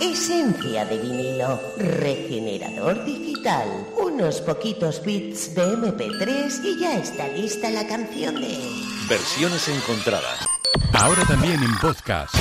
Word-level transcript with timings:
Esencia 0.00 0.84
de 0.84 0.98
vinilo, 0.98 1.60
regenerador 1.76 3.04
digital, 3.04 3.68
unos 4.02 4.40
poquitos 4.40 5.02
bits 5.04 5.54
de 5.54 5.76
MP3 5.76 6.64
y 6.64 6.80
ya 6.80 6.96
está 6.98 7.28
lista 7.28 7.70
la 7.70 7.86
canción 7.86 8.34
de... 8.36 8.58
Versiones 9.08 9.68
encontradas. 9.68 10.46
Ahora 10.92 11.24
también 11.26 11.62
en 11.62 11.74
podcast. 11.78 12.34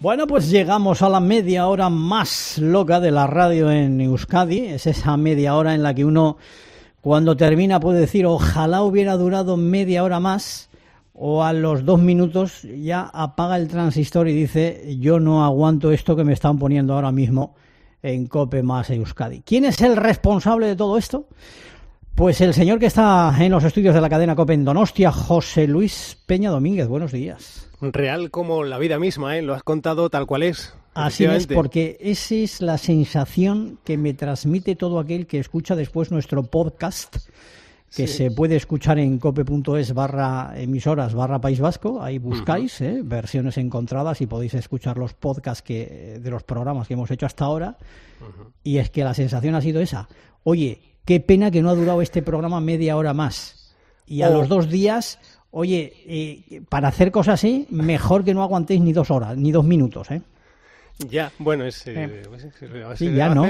Bueno, 0.00 0.26
pues 0.26 0.48
llegamos 0.48 1.02
a 1.02 1.10
la 1.10 1.20
media 1.20 1.66
hora 1.66 1.90
más 1.90 2.56
loca 2.56 3.00
de 3.00 3.10
la 3.10 3.26
radio 3.26 3.70
en 3.70 4.00
Euskadi. 4.00 4.60
Es 4.60 4.86
esa 4.86 5.18
media 5.18 5.54
hora 5.56 5.74
en 5.74 5.82
la 5.82 5.92
que 5.92 6.06
uno, 6.06 6.38
cuando 7.00 7.36
termina, 7.36 7.80
puede 7.80 8.00
decir, 8.00 8.26
ojalá 8.26 8.82
hubiera 8.82 9.16
durado 9.16 9.56
media 9.56 10.04
hora 10.04 10.20
más, 10.20 10.68
o 11.12 11.44
a 11.44 11.52
los 11.52 11.84
dos 11.84 12.00
minutos 12.00 12.62
ya 12.62 13.10
apaga 13.12 13.56
el 13.56 13.68
transistor 13.68 14.28
y 14.28 14.32
dice, 14.32 14.96
yo 14.98 15.20
no 15.20 15.44
aguanto 15.44 15.92
esto 15.92 16.16
que 16.16 16.24
me 16.24 16.32
están 16.32 16.58
poniendo 16.58 16.94
ahora 16.94 17.12
mismo 17.12 17.54
en 18.02 18.26
Cope 18.26 18.62
más 18.62 18.90
Euskadi. 18.90 19.42
¿Quién 19.42 19.64
es 19.64 19.80
el 19.82 19.96
responsable 19.96 20.66
de 20.66 20.76
todo 20.76 20.96
esto? 20.96 21.26
Pues 22.14 22.40
el 22.40 22.54
señor 22.54 22.78
que 22.78 22.86
está 22.86 23.34
en 23.38 23.52
los 23.52 23.64
estudios 23.64 23.94
de 23.94 24.00
la 24.00 24.08
cadena 24.08 24.36
COPE 24.36 24.54
en 24.54 24.64
Donostia, 24.64 25.12
José 25.12 25.66
Luis 25.66 26.18
Peña 26.26 26.50
Domínguez. 26.50 26.88
Buenos 26.88 27.12
días. 27.12 27.69
Real 27.80 28.30
como 28.30 28.64
la 28.64 28.78
vida 28.78 28.98
misma, 28.98 29.36
¿eh? 29.38 29.42
Lo 29.42 29.54
has 29.54 29.62
contado 29.62 30.10
tal 30.10 30.26
cual 30.26 30.42
es. 30.42 30.74
Así 30.94 31.24
es, 31.24 31.46
porque 31.46 31.96
esa 32.00 32.34
es 32.34 32.60
la 32.60 32.76
sensación 32.78 33.78
que 33.84 33.96
me 33.96 34.12
transmite 34.12 34.74
todo 34.76 34.98
aquel 34.98 35.26
que 35.26 35.38
escucha 35.38 35.76
después 35.76 36.10
nuestro 36.10 36.42
podcast, 36.42 37.16
que 37.96 38.06
Sí. 38.06 38.14
se 38.18 38.30
puede 38.32 38.56
escuchar 38.56 38.98
en 38.98 39.18
cope.es 39.18 39.94
barra 39.94 40.52
emisoras 40.56 41.14
barra 41.14 41.40
País 41.40 41.60
Vasco. 41.60 42.02
Ahí 42.02 42.18
buscáis 42.18 42.80
¿eh? 42.80 43.00
versiones 43.04 43.56
encontradas 43.56 44.20
y 44.20 44.26
podéis 44.26 44.54
escuchar 44.54 44.98
los 44.98 45.14
podcasts 45.14 45.62
que, 45.62 46.18
de 46.20 46.30
los 46.30 46.42
programas 46.42 46.86
que 46.88 46.94
hemos 46.94 47.10
hecho 47.10 47.26
hasta 47.26 47.44
ahora. 47.44 47.78
Y 48.62 48.78
es 48.78 48.90
que 48.90 49.04
la 49.04 49.14
sensación 49.14 49.54
ha 49.54 49.60
sido 49.62 49.80
esa. 49.80 50.08
Oye, 50.42 50.80
qué 51.04 51.20
pena 51.20 51.50
que 51.50 51.62
no 51.62 51.70
ha 51.70 51.74
durado 51.74 52.02
este 52.02 52.20
programa 52.22 52.60
media 52.60 52.96
hora 52.96 53.14
más. 53.14 53.74
Y 54.06 54.22
a 54.22 54.28
Oh. 54.30 54.34
los 54.34 54.48
dos 54.48 54.68
días, 54.68 55.18
oye, 55.52 55.92
eh, 56.06 56.60
para 56.68 56.88
hacer 56.88 57.10
cosas 57.10 57.34
así, 57.34 57.66
mejor 57.70 58.24
que 58.24 58.34
no 58.34 58.42
aguantéis 58.42 58.80
ni 58.80 58.92
dos 58.92 59.10
horas, 59.10 59.36
ni 59.36 59.50
dos 59.52 59.64
minutos, 59.64 60.10
¿eh? 60.10 60.22
Ya, 61.08 61.32
bueno, 61.38 61.64
es... 61.64 61.86
eh, 61.86 61.94
Eh, 61.96 62.22
pues, 62.28 62.44
¿qué 62.58 62.66
se 62.66 62.72
le 62.72 62.84
va- 62.84 62.96
Sí, 62.96 63.12
ya 63.14 63.34
no. 63.34 63.44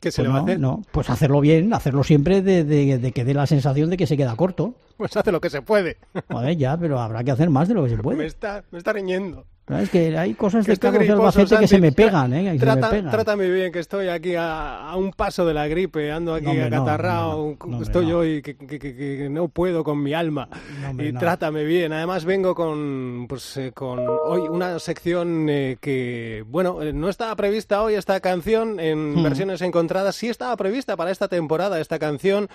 ¿Qué 0.00 0.10
se 0.10 0.22
Pues 0.22 0.28
le 0.28 0.28
va 0.34 0.40
a 0.40 0.42
hacer? 0.42 0.60
no, 0.60 0.82
pues 0.90 1.08
hacerlo 1.08 1.40
bien, 1.40 1.72
hacerlo 1.72 2.02
siempre 2.04 2.42
de, 2.42 2.64
de- 2.64 2.98
de 2.98 3.12
que 3.12 3.24
dé 3.24 3.32
la 3.34 3.46
sensación 3.46 3.88
de 3.90 3.96
que 3.96 4.06
se 4.06 4.16
queda 4.16 4.36
corto. 4.36 4.74
Pues 4.96 5.16
hace 5.16 5.32
lo 5.32 5.40
que 5.40 5.50
se 5.50 5.62
puede. 5.62 5.96
Joder, 6.30 6.56
ya, 6.56 6.76
pero 6.76 7.00
habrá 7.00 7.24
que 7.24 7.30
hacer 7.32 7.50
más 7.50 7.68
de 7.68 7.74
lo 7.74 7.84
que 7.84 7.90
se 7.90 7.96
Me 7.96 8.02
puede. 8.02 8.26
está, 8.26 8.62
me 8.70 8.78
está 8.78 8.92
riñendo. 8.92 9.44
Es 9.66 9.88
que 9.88 10.14
hay 10.18 10.34
cosas 10.34 10.66
Que 10.66 10.72
de 10.72 10.76
Carlos 10.78 10.98
de 11.00 11.06
griposo, 11.06 11.22
Albacete 11.40 11.58
que 11.62 11.66
se 11.66 11.76
Santi. 11.76 11.86
me 11.86 11.92
pegan, 11.92 12.34
¿eh? 12.34 12.44
se 12.44 12.52
me 12.52 12.58
Trata, 12.58 12.90
pegan. 12.90 13.10
trátame 13.10 13.48
bien, 13.48 13.72
que 13.72 13.78
estoy 13.78 14.08
aquí 14.08 14.34
a, 14.34 14.90
a 14.90 14.94
un 14.96 15.10
paso 15.12 15.46
de 15.46 15.54
la 15.54 15.66
gripe, 15.66 16.12
ando 16.12 16.34
aquí 16.34 16.44
No, 16.44 16.64
acatarrado, 16.66 17.56
no, 17.58 17.66
no, 17.78 17.82
estoy 17.82 18.12
hoy 18.12 18.42
que, 18.42 18.58
que- 18.58 18.78
que- 18.78 18.94
que 18.94 19.28
no 19.30 19.48
puedo 19.48 19.82
con 19.82 20.02
mi 20.02 20.12
alma. 20.12 20.50
Y 20.98 21.14
trátame 21.14 21.64
bien. 21.64 21.94
Además 21.94 22.26
vengo 22.26 22.54
con, 22.54 23.24
pues, 23.26 23.56
eh, 23.56 23.72
con 23.72 24.00
hoy 24.06 24.42
una 24.50 24.78
sección 24.80 25.46
eh, 25.48 25.78
que, 25.80 26.44
bueno, 26.46 26.82
eh, 26.82 26.92
no 26.92 27.08
estaba 27.08 27.34
prevista 27.34 27.82
hoy 27.82 27.94
esta 27.94 28.20
canción 28.20 28.78
en 28.80 29.14
Hmm. 29.14 29.22
versiones 29.22 29.62
encontradas, 29.62 30.14
sí 30.14 30.28
estaba 30.28 30.54
prevista 30.58 30.94
para 30.94 31.10
esta 31.10 31.28
temporada 31.28 31.80
esta 31.80 31.98
canción 31.98 32.50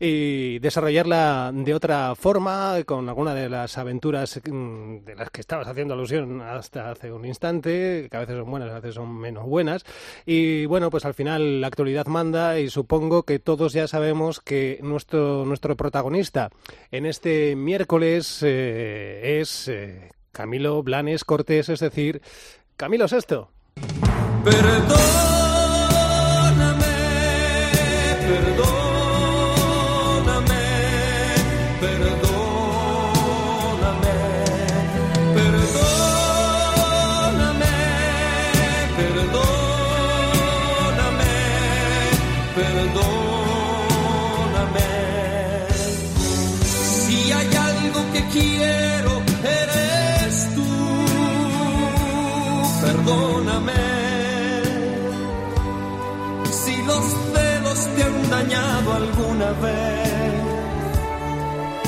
y 0.00 0.60
desarrollarla 0.60 1.50
de 1.54 1.74
otra 1.74 1.83
forma, 2.16 2.82
con 2.86 3.08
alguna 3.08 3.34
de 3.34 3.48
las 3.48 3.76
aventuras 3.76 4.40
mm, 4.44 5.04
de 5.04 5.14
las 5.14 5.30
que 5.30 5.40
estabas 5.40 5.68
haciendo 5.68 5.94
alusión 5.94 6.40
hasta 6.40 6.90
hace 6.90 7.12
un 7.12 7.24
instante, 7.24 8.08
que 8.10 8.16
a 8.16 8.20
veces 8.20 8.36
son 8.36 8.50
buenas, 8.50 8.70
a 8.70 8.74
veces 8.76 8.94
son 8.94 9.14
menos 9.14 9.44
buenas. 9.44 9.84
Y 10.24 10.66
bueno, 10.66 10.90
pues 10.90 11.04
al 11.04 11.14
final 11.14 11.60
la 11.60 11.66
actualidad 11.66 12.06
manda 12.06 12.58
y 12.58 12.70
supongo 12.70 13.24
que 13.24 13.38
todos 13.38 13.74
ya 13.74 13.86
sabemos 13.86 14.40
que 14.40 14.78
nuestro, 14.82 15.44
nuestro 15.44 15.76
protagonista 15.76 16.50
en 16.90 17.06
este 17.06 17.54
miércoles 17.54 18.40
eh, 18.42 19.40
es 19.40 19.68
eh, 19.68 20.10
Camilo 20.32 20.82
Blanes 20.82 21.24
Cortés, 21.24 21.68
es 21.68 21.80
decir, 21.80 22.22
Camilo 22.76 23.08
Sexto. 23.08 23.50
Quiero, 48.34 49.12
eres 49.62 50.48
tú. 50.54 50.64
Perdóname. 52.82 53.72
Si 56.50 56.76
los 56.90 57.04
celos 57.32 57.88
te 57.96 58.02
han 58.02 58.30
dañado 58.30 58.92
alguna 58.94 59.50
vez, 59.64 60.42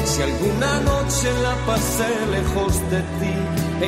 si 0.04 0.22
alguna 0.22 0.80
noche 0.80 1.28
la 1.42 1.54
pasé 1.66 2.10
lejos 2.36 2.72
de 2.90 3.00
ti, 3.20 3.34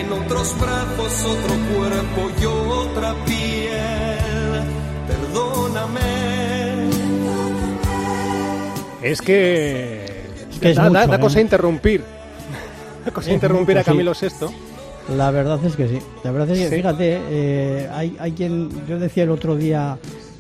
en 0.01 0.13
otros 0.13 0.55
brazos, 0.61 1.13
otro 1.25 1.55
cuerpo 1.75 2.21
y 2.41 2.45
otra 2.47 3.15
piel, 3.25 4.63
perdóname. 5.09 6.01
Es 9.03 9.23
que, 9.23 10.27
que 10.61 10.71
es 10.71 10.77
da, 10.77 10.83
da- 10.85 10.89
mucho, 10.91 11.07
da 11.11 11.17
¿eh? 11.17 11.21
cosa 11.21 11.41
interrumpir. 11.41 12.05
Cosa 13.15 13.33
interrumpir 13.33 13.79
a 13.79 13.85
Camilo 13.85 14.15
sí. 14.15 14.21
Sexto. 14.21 14.53
La 15.17 15.31
verdad 15.31 15.59
es 15.65 15.75
que 15.77 15.89
sí. 15.89 15.99
La 16.23 16.31
verdad 16.33 16.51
es 16.51 16.59
que, 16.59 16.69
Sí. 16.69 16.77
fíjate, 16.77 17.21
eh, 17.31 17.89
hay, 17.93 18.17
hay 18.21 18.33
quien, 18.33 18.69
yo 18.87 18.99
decía 18.99 19.23
el 19.25 19.31
otro 19.31 19.57
día, 19.57 19.97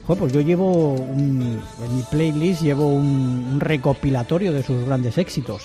"Jo, 0.07 0.15
pues 0.17 0.31
yo 0.33 0.43
llevo 0.43 0.93
un- 0.93 1.59
en 1.85 1.97
mi 1.97 2.03
playlist 2.11 2.63
llevo 2.63 2.87
un, 2.89 3.49
un 3.53 3.61
recopilatorio 3.61 4.53
de 4.53 4.63
sus 4.63 4.85
grandes 4.85 5.17
éxitos 5.17 5.63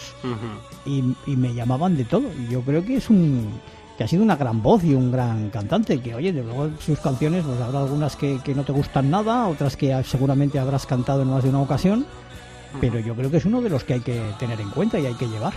y, 0.85 1.03
y 1.27 1.35
me 1.35 1.53
llamaban 1.53 1.97
de 1.97 2.05
todo. 2.05 2.23
Y 2.47 2.51
yo 2.51 2.61
creo 2.61 2.83
que 2.85 2.95
es 2.97 3.09
un 3.09 3.49
que 3.97 4.03
ha 4.05 4.07
sido 4.07 4.23
una 4.23 4.35
gran 4.37 4.63
voz 4.63 4.83
y 4.85 4.95
un 4.95 5.11
gran 5.11 5.49
cantante. 5.49 5.99
Que 5.99 6.15
oye, 6.15 6.31
de 6.33 6.41
luego 6.43 6.69
sus 6.79 6.97
canciones, 6.99 7.43
pues 7.45 7.59
habrá 7.61 7.81
algunas 7.81 8.15
que, 8.15 8.39
que 8.43 8.55
no 8.55 8.63
te 8.63 8.71
gustan 8.71 9.09
nada, 9.11 9.47
otras 9.47 9.75
que 9.77 10.01
seguramente 10.03 10.57
habrás 10.59 10.85
cantado 10.87 11.21
en 11.23 11.29
más 11.29 11.43
de 11.43 11.49
una 11.49 11.59
ocasión. 11.61 12.05
Pero 12.81 12.99
yo 12.99 13.13
creo 13.15 13.29
que 13.29 13.37
es 13.37 13.45
uno 13.45 13.61
de 13.61 13.69
los 13.69 13.83
que 13.83 13.93
hay 13.95 13.99
que 13.99 14.19
tener 14.39 14.59
en 14.61 14.69
cuenta 14.71 14.97
y 14.97 15.05
hay 15.05 15.13
que 15.13 15.27
llevar. 15.27 15.53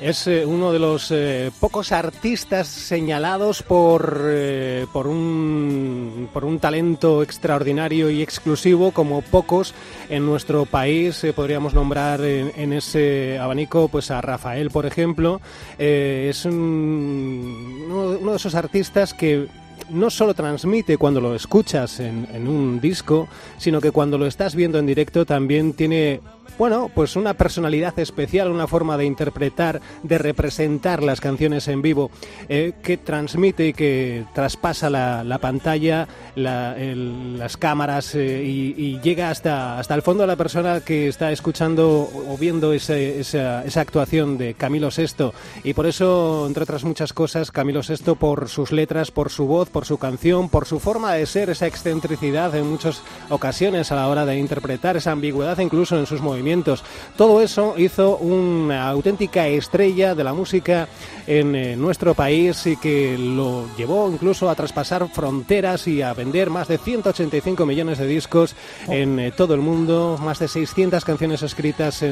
Es 0.00 0.26
eh, 0.26 0.44
uno 0.44 0.72
de 0.72 0.78
los 0.78 1.10
eh, 1.10 1.50
pocos 1.58 1.90
artistas 1.90 2.68
señalados 2.68 3.62
por, 3.62 4.20
eh, 4.26 4.84
por, 4.92 5.06
un, 5.06 6.28
por 6.34 6.44
un 6.44 6.58
talento 6.58 7.22
extraordinario 7.22 8.10
y 8.10 8.20
exclusivo, 8.20 8.90
como 8.90 9.22
pocos 9.22 9.72
en 10.10 10.26
nuestro 10.26 10.66
país. 10.66 11.24
Podríamos 11.34 11.72
nombrar 11.72 12.20
en, 12.22 12.72
ese 12.74 13.38
abanico 13.38 13.88
pues 13.88 14.10
a 14.10 14.20
Rafael, 14.20 14.70
por 14.70 14.84
ejemplo. 14.84 15.40
Es 15.78 16.44
un- 16.44 17.86
uno, 18.20 18.30
de 18.32 18.36
esos 18.36 18.54
artistas 18.54 19.14
que 19.14 19.46
no 19.88 20.10
solo 20.10 20.34
transmite 20.34 20.98
cuando 20.98 21.22
lo 21.22 21.34
escuchas 21.34 22.00
en 22.00 22.48
un 22.48 22.80
disco, 22.82 23.28
sino 23.56 23.80
que 23.80 23.92
cuando 23.92 24.18
lo 24.18 24.26
estás 24.26 24.54
viendo 24.54 24.78
en 24.78 24.86
directo 24.86 25.24
también 25.24 25.72
tiene, 25.72 26.20
bueno, 26.58 26.90
pues 26.94 27.16
una 27.16 27.34
personalidad 27.34 27.98
especial, 27.98 28.50
una 28.50 28.66
forma 28.66 28.96
de 28.96 29.04
interpretar, 29.04 29.80
de 30.02 30.18
representar 30.18 31.02
las 31.02 31.20
canciones 31.20 31.68
en 31.68 31.82
vivo, 31.82 32.10
eh, 32.48 32.72
que 32.82 32.96
transmite 32.96 33.68
y 33.68 33.72
que 33.74 34.24
traspasa 34.34 34.88
la, 34.88 35.22
la 35.22 35.38
pantalla, 35.38 36.08
las 36.34 37.56
cámaras 37.56 38.14
eh, 38.14 38.42
y, 38.42 39.00
llega 39.00 39.30
hasta, 39.30 39.78
hasta 39.78 39.94
el 39.94 40.02
fondo 40.02 40.22
de 40.22 40.28
la 40.28 40.36
persona 40.36 40.80
que 40.80 41.08
está 41.08 41.30
escuchando 41.30 42.08
o 42.28 42.36
viendo 42.38 42.72
esa, 42.72 42.96
esa 42.96 43.80
actuación 43.80 44.38
de 44.38 44.54
Camilo 44.54 44.90
Sesto. 44.90 45.34
Y 45.62 45.74
por 45.74 45.86
eso, 45.86 46.46
entre 46.46 46.62
otras 46.62 46.84
muchas 46.84 47.12
cosas, 47.12 47.50
Camilo 47.50 47.82
Sesto, 47.82 48.16
por 48.16 48.48
sus 48.48 48.72
letras, 48.72 49.10
por 49.10 49.30
su 49.30 49.46
voz, 49.46 49.68
por 49.68 49.84
su 49.84 49.98
canción, 49.98 50.48
por 50.48 50.64
su 50.66 50.80
forma 50.80 51.12
de 51.12 51.26
ser, 51.26 51.50
esa 51.50 51.66
excentricidad 51.66 52.54
en 52.54 52.66
muchas 52.66 53.02
ocasiones 53.28 53.92
a 53.92 53.96
la 53.96 54.08
hora 54.08 54.24
de 54.24 54.38
interpretar, 54.38 54.96
esa 54.96 55.12
ambigüedad 55.12 55.58
incluso 55.58 55.98
en 55.98 56.06
sus 56.06 56.20
movimientos 56.20 56.35
movimientos. 56.36 56.84
Todo 57.16 57.40
eso 57.40 57.74
hizo 57.76 58.16
una 58.18 58.88
auténtica 58.88 59.48
estrella 59.48 60.14
de 60.14 60.24
la 60.24 60.34
música 60.34 60.88
en 61.26 61.54
eh, 61.56 61.76
nuestro 61.76 62.14
país 62.14 62.66
y 62.66 62.76
que 62.76 63.16
lo 63.18 63.64
llevó 63.76 64.10
incluso 64.12 64.48
a 64.50 64.54
traspasar 64.54 65.08
fronteras 65.08 65.88
y 65.88 66.02
a 66.02 66.12
vender 66.12 66.50
más 66.50 66.68
de 66.68 66.78
185 66.78 67.66
millones 67.66 67.98
de 67.98 68.06
discos 68.06 68.54
en 68.88 69.18
eh, 69.18 69.32
todo 69.32 69.54
el 69.54 69.60
mundo, 69.60 70.18
más 70.20 70.38
de 70.38 70.48
600 70.48 71.04
canciones 71.04 71.42
escritas 71.42 72.02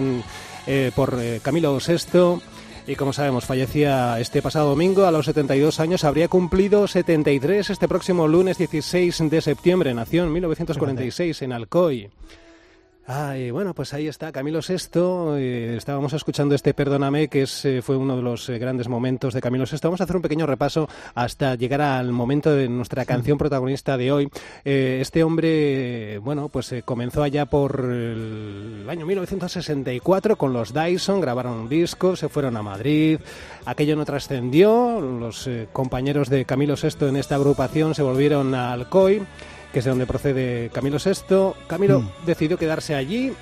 eh, 0.67 0.93
por 0.95 1.17
eh, 1.21 1.41
Camilo 1.43 1.77
VI. 1.79 2.41
Y 2.87 2.97
como 2.97 3.15
sabemos, 3.15 3.47
fallecía 3.47 4.21
este 4.21 4.43
pasado 4.43 4.71
domingo 4.71 5.07
a 5.07 5.11
los 5.11 5.27
72 5.27 5.81
años. 5.81 6.05
Habría 6.05 6.29
cumplido 6.29 6.87
73 6.87 7.71
este 7.71 7.89
próximo 7.89 8.29
lunes 8.29 8.59
16 8.59 9.31
de 9.31 9.41
septiembre. 9.41 9.95
Nació 9.95 10.25
en 10.25 10.33
1946 10.33 11.43
en 11.43 11.53
Alcoy. 11.53 12.11
Ay, 13.07 13.51
bueno, 13.51 13.75
pues 13.75 13.93
ahí 13.93 14.09
está 14.09 14.33
Camilo 14.33 14.61
VI. 14.67 15.39
eh, 15.39 15.75
estábamos 15.77 16.15
escuchando 16.15 16.55
este 16.55 16.73
Perdóname, 16.73 17.29
que 17.29 17.43
es, 17.43 17.63
eh, 17.67 17.83
fue 17.83 17.99
uno 17.99 18.17
de 18.17 18.23
los 18.23 18.49
eh, 18.49 18.59
grandes 18.59 18.89
momentos 18.89 19.35
de 19.35 19.43
Camilo 19.43 19.65
VI. 19.71 19.79
Vamos 19.83 20.01
a 20.01 20.05
hacer 20.05 20.17
un 20.17 20.23
pequeño 20.23 20.47
repaso 20.47 20.89
hasta 21.15 21.55
llegar 21.55 21.83
al 21.83 22.13
momento 22.13 22.55
de 22.55 22.67
nuestra 22.67 23.05
canción 23.05 23.37
protagonista 23.37 23.99
de 23.99 24.11
hoy. 24.11 24.31
Eh, 24.65 25.01
este 25.03 25.23
hombre, 25.23 26.19
bueno, 26.21 26.49
pues 26.49 26.75
comenzó 26.87 27.23
allá 27.23 27.45
por 27.45 27.79
el 27.85 28.87
año 28.89 29.05
1964 29.05 30.37
con 30.37 30.55
los 30.55 30.73
Dyson, 30.73 31.21
grabaron 31.21 31.53
un 31.53 31.69
disco, 31.69 32.17
se 32.17 32.31
fueron 32.31 32.57
a 32.57 32.63
Madrid. 32.63 33.21
Aquello 33.67 33.97
no 33.97 34.07
trascendió. 34.07 35.01
Los 35.01 35.47
eh, 35.47 35.69
compañeros 35.73 36.31
de 36.31 36.47
Camilo 36.47 36.75
VI 36.75 37.09
en 37.09 37.17
esta 37.17 37.35
agrupación 37.35 37.95
se 37.95 38.03
volvieron 38.03 38.55
a 38.55 38.73
Alcoy 38.73 39.23
que 39.75 39.81
es 39.81 39.85
de 39.85 39.91
donde 39.91 40.07
procede 40.07 40.71
Camilo 40.73 40.99
VI. 41.05 41.53
Camilo 41.67 42.01
Mm. 42.01 42.09
decidió 42.25 42.57
quedarse 42.57 42.95
allí, 42.95 43.33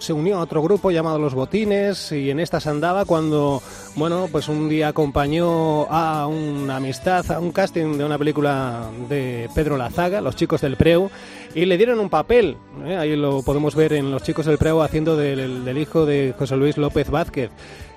se 0.00 0.12
unió 0.12 0.38
a 0.38 0.40
otro 0.40 0.60
grupo 0.62 0.90
llamado 0.90 1.20
Los 1.20 1.32
Botines 1.32 2.10
y 2.10 2.28
en 2.30 2.40
estas 2.40 2.66
andaba 2.66 3.04
cuando, 3.04 3.62
bueno, 3.94 4.28
pues 4.32 4.48
un 4.48 4.68
día 4.68 4.88
acompañó 4.88 5.84
a 5.90 6.26
una 6.26 6.76
amistad, 6.76 7.30
a 7.30 7.38
un 7.38 7.52
casting 7.52 7.96
de 7.98 8.04
una 8.04 8.18
película 8.18 8.90
de 9.08 9.48
Pedro 9.54 9.76
Lazaga, 9.76 10.20
Los 10.20 10.34
Chicos 10.34 10.60
del 10.60 10.76
Preu, 10.76 11.08
y 11.54 11.66
le 11.66 11.76
dieron 11.76 12.00
un 12.00 12.10
papel. 12.10 12.56
¿eh? 12.84 12.96
Ahí 12.96 13.14
lo 13.14 13.42
podemos 13.42 13.76
ver 13.76 13.92
en 13.92 14.10
Los 14.10 14.24
Chicos 14.24 14.46
del 14.46 14.58
Preu 14.58 14.82
haciendo 14.82 15.16
del, 15.16 15.64
del 15.64 15.78
hijo 15.78 16.04
de 16.04 16.34
José 16.36 16.56
Luis 16.56 16.76
López 16.76 17.08
Vázquez. 17.10 17.50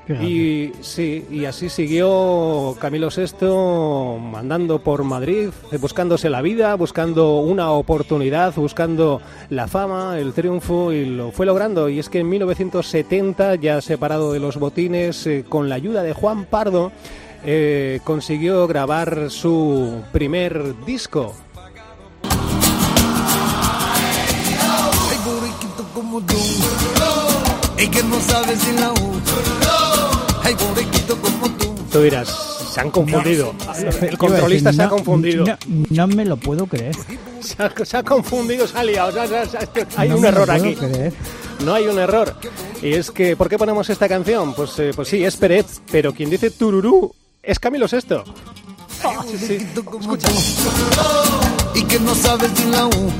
Y 0.07 0.71
sí, 0.81 1.25
y 1.31 1.45
así 1.45 1.67
siguió 1.67 2.75
Camilo 2.79 3.09
VI 3.09 4.37
andando 4.37 4.79
por 4.79 5.03
Madrid, 5.03 5.49
buscándose 5.79 6.29
la 6.29 6.43
vida, 6.43 6.75
buscando 6.75 7.39
una 7.39 7.71
oportunidad, 7.71 8.53
buscando 8.55 9.21
la 9.49 9.67
fama, 9.67 10.19
el 10.19 10.33
triunfo, 10.33 10.93
y 10.93 11.05
lo 11.05 11.31
fue 11.31 11.47
logrando. 11.47 11.89
Y 11.89 11.97
es 11.97 12.09
que 12.09 12.19
en 12.19 12.29
1970, 12.29 13.55
ya 13.55 13.81
separado 13.81 14.31
de 14.31 14.39
los 14.39 14.57
botines, 14.57 15.25
eh, 15.25 15.43
con 15.47 15.69
la 15.69 15.75
ayuda 15.75 16.03
de 16.03 16.13
Juan 16.13 16.45
Pardo, 16.45 16.91
eh, 17.43 17.99
consiguió 18.03 18.67
grabar 18.67 19.31
su 19.31 20.03
primer 20.11 20.85
disco. 20.85 21.33
Ay, 27.77 27.87
que 27.89 28.03
no 28.03 28.19
sabes 28.19 28.59
sin 28.59 28.79
la 28.79 28.93
tú. 31.97 32.03
Dirás, 32.03 32.29
se 32.73 32.81
han 32.81 32.91
confundido. 32.91 33.53
El 34.01 34.17
controlista 34.17 34.71
se 34.73 34.83
ha 34.83 34.89
confundido. 34.89 35.45
No, 35.45 35.57
no 35.89 36.07
me 36.07 36.25
lo 36.25 36.37
puedo 36.37 36.65
creer. 36.67 36.95
Se 37.39 37.61
ha, 37.61 37.71
se 37.85 37.97
ha 37.97 38.03
confundido, 38.03 38.67
se 38.67 38.77
ha 38.77 38.83
liado. 38.83 39.11
se 39.11 39.19
ha- 39.19 39.27
se 39.27 39.35
ha- 39.35 39.45
se 39.45 39.57
ha- 39.57 39.67
hay 39.97 40.09
No 40.09 40.17
un 40.17 40.25
error 40.25 40.49
aquí. 40.51 40.75
creer. 40.75 41.13
No 41.63 41.73
hay 41.73 41.87
un 41.87 41.97
error. 41.99 42.35
Y 42.81 42.93
es 42.93 43.11
que, 43.11 43.35
¿por 43.37 43.47
qué 43.49 43.57
ponemos 43.57 43.89
esta 43.89 44.09
canción? 44.09 44.53
Pues, 44.53 44.77
eh, 44.79 44.91
pues 44.95 45.07
sí, 45.07 45.23
es 45.23 45.35
Pérez, 45.37 45.81
pero 45.91 46.13
quien 46.13 46.29
dice 46.29 46.49
tururú 46.51 47.13
es 47.41 47.59
Camilo. 47.59 47.85
Ah, 49.03 49.23
sí, 49.29 49.37
sí. 49.37 49.57
Y 51.75 51.83
que 51.83 51.99
no 51.99 52.15
sabes 52.15 52.51
sin 52.55 52.71
la 52.71 52.87
U. 52.87 53.11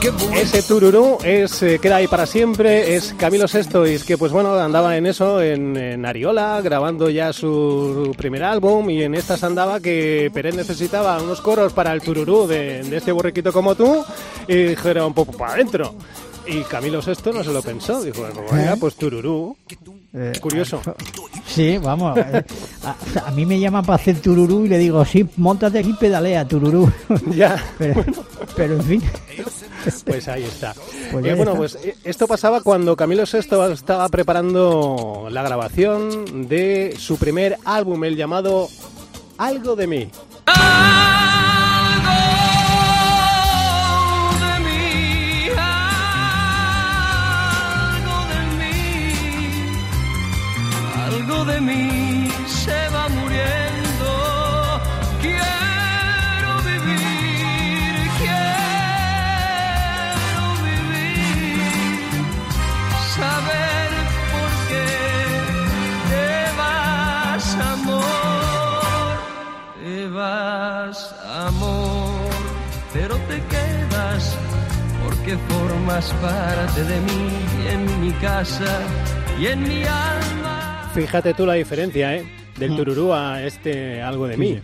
Ese 0.00 0.62
tururú 0.62 1.18
es, 1.24 1.60
eh, 1.62 1.80
queda 1.80 1.96
ahí 1.96 2.06
para 2.06 2.24
siempre, 2.24 2.94
es 2.94 3.14
Camilo 3.18 3.46
VI 3.52 3.90
y 3.90 3.94
es 3.94 4.04
que 4.04 4.16
pues 4.16 4.30
bueno, 4.30 4.54
andaba 4.54 4.96
en 4.96 5.06
eso, 5.06 5.42
en, 5.42 5.76
en 5.76 6.06
Ariola, 6.06 6.60
grabando 6.62 7.10
ya 7.10 7.32
su 7.32 8.14
primer 8.16 8.44
álbum 8.44 8.88
y 8.90 9.02
en 9.02 9.16
estas 9.16 9.42
andaba 9.42 9.80
que 9.80 10.30
Pérez 10.32 10.54
necesitaba 10.54 11.20
unos 11.20 11.40
coros 11.40 11.72
para 11.72 11.92
el 11.92 12.00
tururú 12.00 12.46
de, 12.46 12.84
de 12.84 12.96
este 12.96 13.10
borriquito 13.10 13.52
como 13.52 13.74
tú 13.74 14.04
y 14.46 14.54
dijeron, 14.54 15.12
pues 15.14 15.28
para 15.36 15.54
adentro. 15.54 15.92
Y 16.50 16.62
Camilo 16.62 17.00
VI 17.00 17.32
no 17.32 17.44
se 17.44 17.52
lo 17.52 17.62
pensó, 17.62 18.02
dijo, 18.02 18.22
pues, 18.34 18.52
venga, 18.52 18.76
pues 18.76 18.94
tururú. 18.96 19.56
Eh, 20.14 20.32
Curioso. 20.40 20.80
Sí, 21.46 21.76
vamos. 21.78 22.16
eh, 22.18 22.42
a, 22.84 23.28
a 23.28 23.30
mí 23.32 23.44
me 23.44 23.60
llaman 23.60 23.84
para 23.84 23.96
hacer 23.96 24.18
tururú 24.20 24.64
y 24.64 24.68
le 24.68 24.78
digo, 24.78 25.04
sí, 25.04 25.26
montate 25.36 25.78
aquí 25.80 25.90
y 25.90 25.94
pedalea, 25.94 26.46
tururú. 26.48 26.90
Ya. 27.30 27.62
pero, 27.76 28.04
pero 28.56 28.74
en 28.76 28.82
fin. 28.82 29.02
Pues 30.06 30.28
ahí 30.28 30.44
está. 30.44 30.74
Pues 31.12 31.24
Eh, 31.24 31.34
bueno, 31.34 31.52
está. 31.52 31.56
pues 31.56 31.78
eh, 31.84 31.94
esto 32.04 32.26
pasaba 32.26 32.60
cuando 32.62 32.96
Camilo 32.96 33.24
VI 33.30 33.38
estaba 33.72 34.08
preparando 34.08 35.28
la 35.30 35.42
grabación 35.42 36.48
de 36.48 36.94
su 36.98 37.16
primer 37.18 37.56
álbum, 37.64 38.04
el 38.04 38.16
llamado 38.16 38.68
Algo 39.38 39.76
de 39.76 39.86
mí. 39.86 40.10
Algo 40.46 41.07
de 51.58 51.64
mí 51.64 52.28
se 52.46 52.88
va 52.94 53.08
muriendo. 53.08 54.10
Quiero 55.20 56.52
vivir, 56.68 57.94
quiero 58.22 58.44
vivir, 60.68 62.12
saber 63.16 63.88
por 64.34 64.50
qué 64.70 64.90
te 66.10 66.30
vas, 66.60 67.46
amor. 67.74 69.16
Te 69.82 69.96
vas, 70.08 70.96
amor, 71.48 72.30
pero 72.92 73.14
te 73.30 73.36
quedas 73.54 74.22
porque 75.04 75.32
formas 75.50 76.06
parte 76.26 76.80
de 76.84 76.98
mí 77.00 77.22
en 77.72 78.00
mi 78.00 78.12
casa 78.26 78.72
y 79.40 79.46
en 79.46 79.60
mi 79.62 79.82
alma. 79.84 80.37
Fíjate 81.06 81.34
tú 81.34 81.46
la 81.46 81.54
diferencia, 81.54 82.16
¿eh? 82.16 82.24
Del 82.58 82.76
tururú 82.76 83.12
a 83.12 83.42
este 83.42 84.02
Algo 84.02 84.26
de 84.26 84.36
mí. 84.36 84.60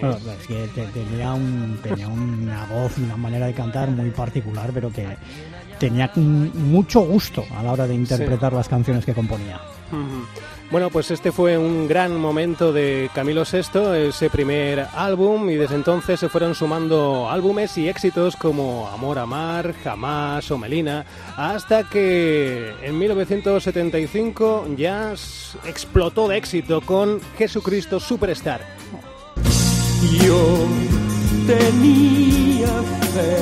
Bueno, 0.00 0.16
es 0.16 0.46
que 0.46 0.66
te- 0.74 0.86
tenía, 0.88 1.32
un, 1.34 1.78
tenía 1.82 2.08
una 2.08 2.64
voz 2.66 2.98
y 2.98 3.02
una 3.02 3.16
manera 3.16 3.46
de 3.46 3.52
cantar 3.54 3.90
muy 3.90 4.10
particular, 4.10 4.70
pero 4.74 4.90
que 4.90 5.06
tenía 5.78 6.10
mucho 6.16 7.00
gusto 7.02 7.44
a 7.56 7.62
la 7.62 7.72
hora 7.72 7.86
de 7.86 7.94
interpretar 7.94 8.52
las 8.52 8.68
canciones 8.68 9.04
que 9.04 9.12
componía. 9.14 9.60
Ujú. 9.92 10.26
Bueno, 10.74 10.90
pues 10.90 11.12
este 11.12 11.30
fue 11.30 11.56
un 11.56 11.86
gran 11.86 12.16
momento 12.16 12.72
de 12.72 13.08
Camilo 13.14 13.44
VI, 13.44 14.08
ese 14.08 14.28
primer 14.28 14.88
álbum, 14.96 15.48
y 15.48 15.54
desde 15.54 15.76
entonces 15.76 16.18
se 16.18 16.28
fueron 16.28 16.56
sumando 16.56 17.30
álbumes 17.30 17.78
y 17.78 17.88
éxitos 17.88 18.34
como 18.34 18.88
Amor 18.88 19.20
a 19.20 19.24
Mar, 19.24 19.72
Jamás 19.84 20.50
o 20.50 20.58
Melina, 20.58 21.06
hasta 21.36 21.84
que 21.84 22.74
en 22.82 22.98
1975 22.98 24.66
ya 24.76 25.14
explotó 25.64 26.26
de 26.26 26.38
éxito 26.38 26.80
con 26.80 27.20
Jesucristo 27.38 28.00
Superstar. 28.00 28.62
Yo 30.26 30.66
tenía 31.46 32.66
fe 33.14 33.36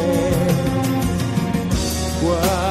cuando 2.20 2.61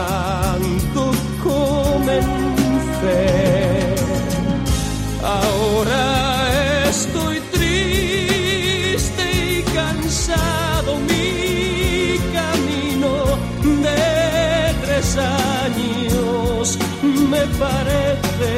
me 17.41 17.48
parece 17.57 18.51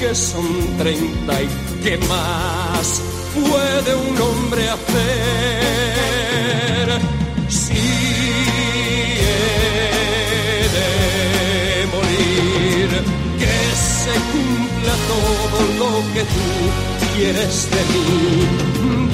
que 0.00 0.14
son 0.14 0.76
treinta 0.76 1.42
y 1.42 1.48
qué 1.82 1.96
más 2.08 3.02
puede 3.34 3.94
un 3.94 4.20
hombre 4.20 4.68
hacer 4.68 4.86
si 7.48 7.72
he 9.22 9.38
de 10.76 10.90
morir 11.94 12.88
que 13.40 13.56
se 13.94 14.14
cumpla 14.32 14.94
todo 15.12 15.58
lo 15.80 15.90
que 16.12 16.22
tú 16.34 16.48
quieres 17.16 17.56
de 17.70 17.82
mí. 17.92 18.06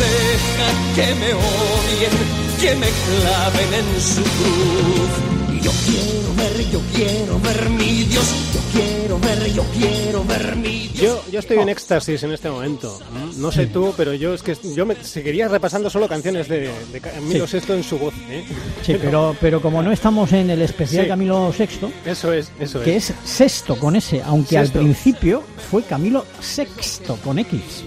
Deja 0.04 0.68
que 0.96 1.08
me 1.20 1.30
odien 1.34 2.16
que 2.60 2.70
me 2.82 2.90
claven 3.04 3.70
en 3.74 3.88
su 4.00 4.22
cruz 4.22 5.29
yo 5.62 5.70
quiero 5.86 6.34
ver 6.36 6.70
yo 6.70 6.80
quiero 6.94 7.38
ver 7.40 7.70
mi 7.70 8.04
Dios, 8.04 8.24
yo 8.54 8.60
quiero 8.80 9.18
ver, 9.18 9.52
yo 9.52 9.64
quiero 9.76 10.24
ver 10.24 10.56
mi 10.56 10.88
Dios. 10.88 11.00
Yo, 11.00 11.22
yo 11.32 11.38
estoy 11.40 11.58
en 11.58 11.68
éxtasis 11.68 12.22
en 12.22 12.32
este 12.32 12.50
momento. 12.50 12.98
No 13.36 13.50
sé 13.50 13.66
tú, 13.66 13.92
pero 13.96 14.14
yo 14.14 14.34
es 14.34 14.42
que 14.42 14.56
yo 14.76 14.86
me 14.86 14.94
seguiría 15.02 15.48
repasando 15.48 15.88
solo 15.90 16.06
canciones 16.08 16.48
de, 16.48 16.70
de 16.92 17.00
Camilo 17.00 17.46
Sí. 17.46 17.52
Sesto 17.52 17.74
en 17.74 17.82
su 17.82 17.98
voz. 17.98 18.14
¿eh? 18.28 18.44
Sí, 18.82 18.96
pero, 19.00 19.34
pero 19.40 19.60
como 19.60 19.82
no 19.82 19.90
estamos 19.92 20.32
en 20.32 20.50
el 20.50 20.62
especial 20.62 21.04
Sí. 21.04 21.08
Camilo 21.08 21.52
VI, 21.58 21.68
Eso 22.06 22.32
es, 22.32 22.50
eso 22.60 22.80
que 22.82 22.96
es. 22.96 23.10
es 23.10 23.16
sexto 23.24 23.76
con 23.78 23.96
S, 23.96 24.22
aunque 24.24 24.56
Sexto. 24.56 24.78
al 24.78 24.84
principio 24.84 25.42
fue 25.70 25.82
Camilo 25.82 26.24
Sexto 26.40 27.16
con 27.24 27.38
X. 27.38 27.60
¿eh? 27.60 27.86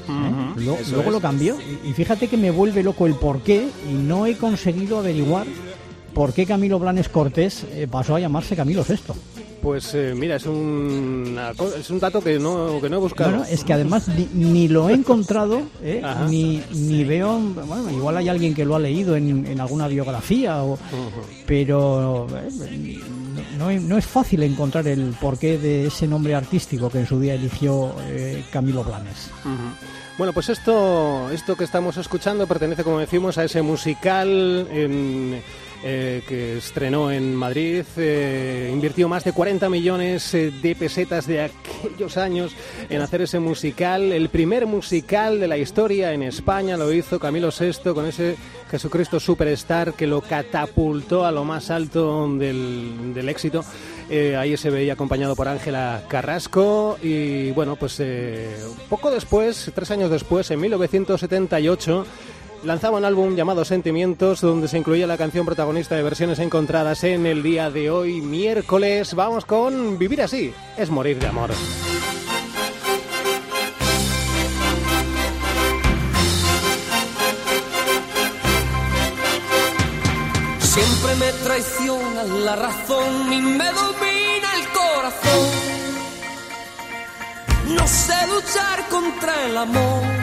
Lo- 0.58 0.78
luego 0.92 1.04
es. 1.08 1.12
lo 1.14 1.22
cambió 1.22 1.58
y, 1.62 1.90
y 1.90 1.94
fíjate 1.94 2.28
que 2.28 2.36
me 2.38 2.52
vuelve 2.52 2.84
loco 2.84 3.06
el 3.06 3.16
por 3.16 3.42
qué 3.42 3.68
y 3.90 3.94
no 3.94 4.26
he 4.26 4.36
conseguido 4.38 4.98
averiguar 5.00 5.46
por 6.14 6.34
qué 6.34 6.46
Camilo 6.46 6.80
Blanes 6.80 7.10
Cortés 7.10 7.66
eh, 7.74 7.88
pasó 7.90 8.16
a 8.16 8.20
llamarse 8.20 8.56
Camilo 8.56 8.84
VI. 8.88 9.14
Pues 9.62 9.94
eh, 9.96 10.14
mira, 10.14 10.36
es 10.36 10.46
un, 10.46 11.40
es 11.80 11.90
un 11.90 11.98
dato 12.00 12.22
que 12.22 12.38
no, 12.38 12.80
que 12.82 12.90
no 12.90 12.98
he 12.98 13.00
buscado. 13.00 13.30
Bueno, 13.30 13.46
es 13.50 13.64
que 13.64 13.72
además 13.72 14.10
ni, 14.10 14.28
ni 14.34 14.68
lo 14.68 14.90
he 14.90 14.94
encontrado, 14.94 15.62
¿eh? 15.82 16.02
Ni, 16.30 16.62
ni 16.74 17.06
veo, 17.06 17.40
bueno, 17.40 17.90
igual 17.90 18.18
hay 18.18 18.28
alguien 18.28 18.54
que 18.54 18.66
lo 18.66 18.76
ha 18.76 18.80
leído 18.80 19.16
en, 19.16 19.46
en 19.48 19.60
alguna 19.62 19.88
biografía, 19.88 20.62
o, 20.64 20.78
pero 21.46 22.28
eh, 22.62 23.00
no, 23.58 23.72
no- 23.72 23.98
es 23.98 24.06
fácil 24.06 24.44
encontrar 24.44 24.86
el 24.88 25.16
porqué 25.20 25.58
de 25.58 25.88
ese 25.88 26.08
nombre 26.08 26.36
artístico 26.36 26.90
que 26.90 27.00
en 27.00 27.08
su 27.08 27.18
día 27.20 27.36
eligió 27.36 27.94
Camilo 28.52 28.84
Blanes. 28.84 29.30
Bueno, 30.18 30.34
pues 30.34 30.50
esto, 30.50 31.30
esto 31.32 31.56
que 31.56 31.64
estamos 31.64 31.96
escuchando 31.98 32.46
pertenece, 32.48 32.84
como 32.84 33.00
decimos, 33.00 33.38
a 33.38 33.46
ese 33.46 33.62
musical 33.62 34.68
en, 34.72 35.42
eh, 35.86 36.24
que 36.30 36.60
estrenó 36.60 37.12
en 37.12 37.36
Madrid. 37.36 37.84
eh, 37.98 38.70
invirtió 38.72 39.10
más 39.10 39.26
de 39.26 39.34
40 39.34 39.68
millones 39.68 40.34
eh, 40.34 40.50
de 40.50 40.76
pesetas 40.76 41.28
de 41.28 41.42
aquellos 41.42 42.16
años 42.16 42.56
en 42.90 43.02
hacer 43.02 43.24
ese 43.24 43.40
musical. 43.40 44.14
El 44.14 44.30
primer 44.30 44.66
musical 44.66 45.42
de 45.42 45.48
la 45.50 45.58
historia 45.58 46.14
en 46.14 46.24
España 46.24 46.78
lo 46.78 46.94
hizo 46.94 47.20
Camilo 47.20 47.50
VI 47.50 47.94
con 47.94 48.06
ese 48.06 48.38
Jesucristo 48.72 49.20
Superstar 49.20 49.94
que 49.94 50.08
lo 50.08 50.22
catapultó 50.22 51.26
a 51.26 51.34
lo 51.34 51.44
más 51.44 51.70
alto 51.70 52.30
del, 52.38 53.28
éxito. 53.28 53.66
Ahí 54.38 54.56
se 54.56 54.70
veía 54.70 54.94
acompañado 54.94 55.36
por 55.36 55.48
Ángela 55.48 56.04
Carrasco 56.08 56.98
y 57.02 57.52
bueno, 57.52 57.76
pues 57.76 58.02
poco 58.88 59.12
después, 59.12 59.72
tres 59.74 59.92
años 59.92 60.12
después, 60.12 60.50
en 60.52 60.62
1978, 60.62 62.06
lanzaba 62.64 62.98
un 62.98 63.06
álbum 63.06 63.36
llamado 63.36 63.66
Sentimientos, 63.66 64.42
donde 64.42 64.68
se 64.68 64.78
incluía 64.78 65.08
la 65.08 65.18
canción 65.18 65.46
protagonista 65.46 65.96
de 65.96 66.04
versiones 66.04 66.40
encontradas 66.40 67.04
en 67.04 67.26
el 67.26 67.44
día 67.44 67.70
de 67.70 67.90
hoy, 67.90 68.22
miércoles. 68.22 69.14
Vamos 69.14 69.46
con 69.46 69.98
Vivir 69.98 70.22
así, 70.22 70.54
es 70.78 70.90
morir 70.90 71.20
de 71.20 71.28
amor. 71.28 71.52
Siempre 80.60 81.16
me 81.20 81.32
traiciona 81.44 82.24
la 82.24 82.56
razón 82.56 83.34
y 83.34 83.42
me 83.42 83.66
domina 83.66 84.50
el 84.58 84.68
corazón. 84.74 85.50
No 87.76 87.88
sé 87.88 88.28
luchar 88.28 88.90
contra 88.90 89.46
el 89.46 89.58
amor. 89.58 90.23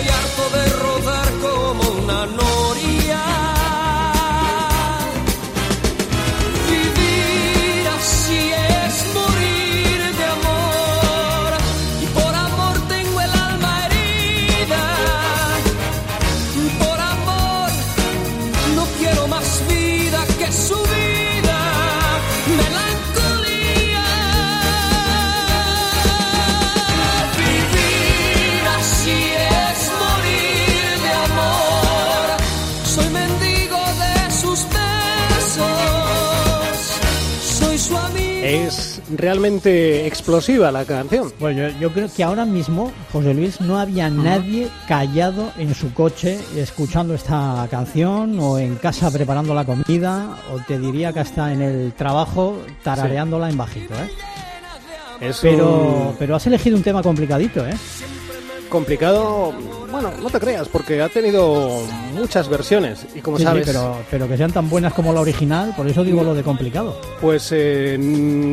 realmente 39.17 40.05
explosiva 40.07 40.71
la 40.71 40.85
canción. 40.85 41.31
Bueno, 41.39 41.69
yo, 41.69 41.79
yo 41.79 41.91
creo 41.93 42.09
que 42.15 42.23
ahora 42.23 42.45
mismo, 42.45 42.91
José 43.11 43.33
Luis, 43.33 43.59
no 43.61 43.79
había 43.79 44.09
nadie 44.09 44.69
callado 44.87 45.51
en 45.57 45.73
su 45.75 45.93
coche 45.93 46.39
escuchando 46.55 47.13
esta 47.13 47.67
canción 47.69 48.37
o 48.39 48.57
en 48.59 48.75
casa 48.75 49.11
preparando 49.11 49.53
la 49.53 49.65
comida 49.65 50.37
o 50.53 50.57
te 50.67 50.79
diría 50.79 51.11
que 51.13 51.19
hasta 51.21 51.51
en 51.53 51.61
el 51.61 51.93
trabajo 51.93 52.57
tarareándola 52.83 53.49
en 53.49 53.57
bajito, 53.57 53.93
¿eh? 53.95 54.09
Es 55.21 55.37
Pero, 55.41 56.09
un- 56.09 56.15
pero 56.17 56.35
has 56.35 56.47
elegido 56.47 56.75
un 56.75 56.81
tema 56.83 57.03
complicadito, 57.03 57.65
¿eh? 57.67 57.73
Complicado. 58.71 59.53
Bueno, 59.91 60.11
no 60.19 60.29
te 60.31 60.39
creas, 60.39 60.67
porque 60.67 61.01
ha 61.01 61.09
tenido 61.09 61.81
muchas 62.15 62.47
versiones. 62.47 63.05
Y 63.13 63.19
como 63.19 63.37
Sí, 63.37 63.43
sí, 63.43 63.47
sabes, 63.47 63.67
pero, 63.67 63.97
pero 64.09 64.27
que 64.27 64.37
sean 64.37 64.51
tan 64.51 64.67
buenas 64.69 64.93
como 64.93 65.13
la 65.13 65.21
original, 65.21 65.73
por 65.77 65.87
eso 65.87 66.03
digo 66.03 66.23
lo 66.23 66.33
de 66.33 66.41
complicado. 66.41 66.99
pues 67.19 67.49
eh, 67.51 67.99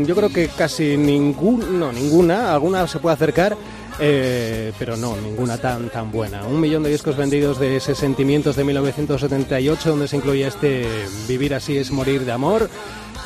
yo 0.06 0.14
creo 0.14 0.28
que 0.28 0.48
casi 0.48 0.98
ningún, 0.98 1.78
no, 1.78 1.90
ninguna, 1.92 2.52
alguna 2.52 2.86
se 2.86 2.98
puede 2.98 3.14
acercar. 3.14 3.56
Eh, 4.00 4.72
pero 4.78 4.96
no, 4.96 5.16
ninguna 5.16 5.58
tan 5.58 5.90
tan 5.90 6.10
buena. 6.12 6.44
Un 6.44 6.60
millón 6.60 6.82
de 6.82 6.90
discos 6.90 7.16
vendidos 7.16 7.58
de 7.58 7.76
ese 7.76 7.94
Sentimientos 7.94 8.56
de 8.56 8.64
1978, 8.64 9.90
donde 9.90 10.08
se 10.08 10.16
incluía 10.16 10.48
este 10.48 10.86
Vivir 11.26 11.54
así 11.54 11.76
es 11.76 11.90
morir 11.90 12.24
de 12.24 12.32
amor. 12.32 12.70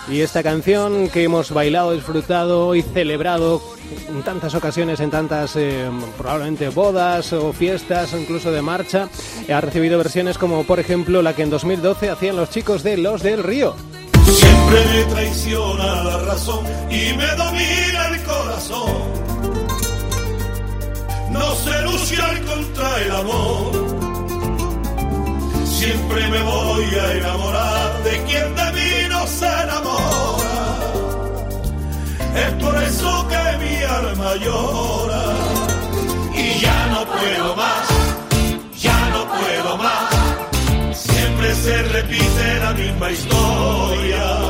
Y 0.08 0.20
esta 0.20 0.42
canción 0.42 1.08
que 1.08 1.22
hemos 1.22 1.52
bailado, 1.52 1.92
disfrutado 1.92 2.74
y 2.74 2.82
celebrado 2.82 3.62
en 4.08 4.22
tantas 4.22 4.54
ocasiones, 4.54 4.98
en 5.00 5.10
tantas 5.10 5.54
eh, 5.54 5.88
probablemente 6.18 6.70
bodas 6.70 7.32
o 7.32 7.52
fiestas 7.52 8.12
o 8.12 8.18
incluso 8.18 8.50
de 8.50 8.62
marcha, 8.62 9.08
ha 9.52 9.60
recibido 9.60 9.98
versiones 9.98 10.38
como 10.38 10.64
por 10.64 10.80
ejemplo 10.80 11.22
la 11.22 11.36
que 11.36 11.42
en 11.42 11.50
2012 11.50 12.10
hacían 12.10 12.36
los 12.36 12.50
chicos 12.50 12.82
de 12.82 12.96
Los 12.96 13.22
del 13.22 13.42
Río. 13.42 13.76
Siempre 14.24 14.84
me 14.92 15.04
traiciona 15.04 16.02
la 16.02 16.18
razón 16.18 16.64
y 16.90 17.12
me 17.14 17.26
domina 17.36 18.08
el 18.12 18.22
corazón. 18.22 19.31
No 21.32 21.54
sé 21.56 21.82
luchar 21.82 22.40
contra 22.44 22.88
el 23.04 23.12
amor. 23.22 23.72
Siempre 25.64 26.28
me 26.28 26.42
voy 26.42 26.84
a 26.84 27.12
enamorar 27.14 28.02
de 28.04 28.24
quien 28.24 28.54
de 28.54 28.72
mí 28.76 29.08
no 29.10 29.26
se 29.26 29.46
enamora. 29.46 30.58
Es 32.44 32.52
por 32.62 32.82
eso 32.82 33.28
que 33.28 33.44
mi 33.62 33.74
alma 33.82 34.36
llora. 34.36 35.24
Y 36.34 36.60
ya 36.60 36.86
no 36.92 37.04
puedo 37.06 37.56
más, 37.56 37.88
ya 38.78 39.08
no 39.14 39.20
puedo 39.38 39.76
más. 39.78 40.96
Siempre 40.96 41.54
se 41.54 41.82
repite 41.82 42.54
la 42.60 42.72
misma 42.72 43.10
historia. 43.10 44.41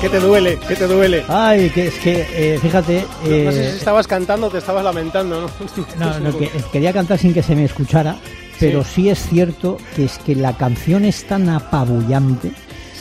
¿Qué 0.00 0.08
te 0.08 0.18
duele? 0.18 0.58
¿Qué 0.66 0.76
te 0.76 0.86
duele? 0.86 1.24
Ay, 1.28 1.68
que 1.68 1.88
es 1.88 1.94
que, 1.98 2.26
eh, 2.32 2.58
fíjate... 2.58 3.04
no 3.22 3.52
sé 3.52 3.68
eh, 3.68 3.70
si 3.72 3.78
estabas 3.78 4.06
cantando 4.06 4.46
o 4.46 4.50
te 4.50 4.56
estabas 4.56 4.82
lamentando, 4.82 5.42
¿no? 5.42 5.50
No, 5.98 6.18
no, 6.20 6.38
que, 6.38 6.50
quería 6.72 6.92
cantar 6.94 7.18
sin 7.18 7.34
que 7.34 7.42
se 7.42 7.54
me 7.54 7.64
escuchara, 7.64 8.16
pero 8.58 8.82
sí. 8.82 9.10
es 9.10 9.28
cierto 9.28 9.76
que 9.94 10.06
es 10.06 10.18
que 10.18 10.34
la 10.34 10.56
canción 10.56 11.04
es 11.04 11.24
tan 11.26 11.50
apabullante 11.50 12.52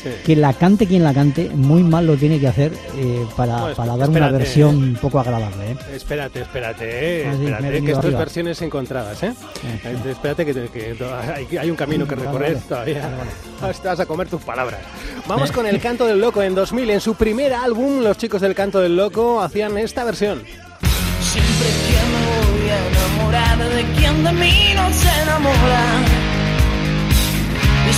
Sí. 0.01 0.09
que 0.25 0.35
la 0.35 0.53
cante 0.53 0.87
quien 0.87 1.03
la 1.03 1.13
cante, 1.13 1.49
muy 1.49 1.83
mal 1.83 2.07
lo 2.07 2.15
tiene 2.15 2.39
que 2.39 2.47
hacer 2.47 2.71
eh, 2.97 3.25
para, 3.35 3.73
para 3.75 3.97
dar 3.97 4.09
una 4.09 4.31
versión 4.31 4.75
un 4.77 4.95
poco 4.95 5.19
agradable. 5.19 5.71
¿eh? 5.71 5.75
Espérate, 5.93 6.41
espérate, 6.41 6.85
eh, 7.21 7.25
Ah, 7.27 7.33
sí, 7.33 7.41
he 7.41 7.43
espérate, 7.45 7.63
que 7.65 7.71
venido 7.71 7.89
esto 7.93 7.99
es 7.99 8.05
arriba. 8.05 8.19
versiones 8.19 8.61
encontradas, 8.61 9.23
¿eh? 9.23 9.33
Eh, 9.83 9.97
Espérate 10.09 10.45
que, 10.45 10.53
que 10.53 10.95
hay, 11.35 11.57
hay 11.57 11.69
un 11.69 11.75
camino 11.75 12.07
que 12.07 12.15
recorrer 12.15 12.53
vale. 12.53 12.65
todavía. 12.67 13.09
Vas 13.83 13.99
a 13.99 14.05
comer 14.05 14.27
tus 14.29 14.41
palabras. 14.41 14.79
Vamos 15.27 15.51
con 15.51 15.65
el 15.65 15.79
Canto 15.81 16.05
del 16.05 16.19
Loco. 16.21 16.41
En 16.41 16.55
2000, 16.55 16.89
en 16.91 17.01
su 17.01 17.15
primer 17.15 17.53
álbum, 17.53 17.99
los 18.01 18.17
chicos 18.17 18.41
del 18.41 18.55
Canto 18.55 18.79
del 18.79 18.95
Loco 18.95 19.41
hacían 19.41 19.77
esta 19.77 20.03
versión. 20.03 20.43
Siempre 21.21 21.67
que 21.87 21.99
me 22.11 22.59
voy 22.61 22.69
a 22.69 22.87
enamorar 22.87 23.57
de 23.75 23.83
quien 23.99 24.23
de 24.23 24.31
mí 24.33 24.53
no 24.75 24.89
se 24.93 25.21
enamora. 25.23 26.18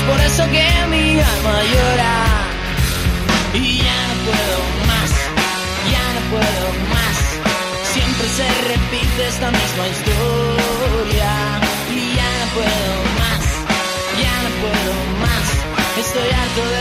Por 0.07 0.19
eso 0.19 0.43
que 0.49 0.67
mi 0.89 1.19
alma 1.19 1.55
llora. 1.73 2.15
Y 3.53 3.77
ya 3.85 3.99
no 4.09 4.15
puedo 4.27 4.57
más, 4.91 5.11
ya 5.93 6.05
no 6.15 6.21
puedo 6.33 6.65
más. 6.95 7.17
Siempre 7.93 8.27
se 8.37 8.47
repite 8.71 9.27
esta 9.27 9.51
misma 9.51 9.87
historia. 9.93 11.31
Y 11.97 12.15
ya 12.17 12.29
no 12.39 12.47
puedo 12.57 12.93
más, 13.21 13.43
ya 14.23 14.35
no 14.43 14.49
puedo 14.61 14.93
más. 15.23 15.45
Estoy 16.03 16.29
harto 16.39 16.63
de 16.75 16.80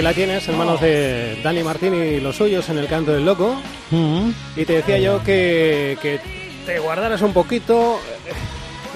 ahí 0.00 0.04
la 0.04 0.14
tienes, 0.14 0.48
en 0.48 0.56
manos 0.56 0.80
de 0.80 1.38
Dani 1.42 1.62
Martín 1.62 1.94
y 1.94 2.20
los 2.20 2.36
suyos 2.36 2.66
en 2.70 2.78
el 2.78 2.86
Canto 2.86 3.12
del 3.12 3.24
Loco. 3.24 3.60
Mm. 3.90 4.30
Y 4.56 4.64
te 4.64 4.72
decía 4.74 4.98
yo 4.98 5.22
que, 5.22 5.98
que 6.00 6.18
te 6.64 6.78
guardaras 6.78 7.20
un 7.20 7.34
poquito. 7.34 8.00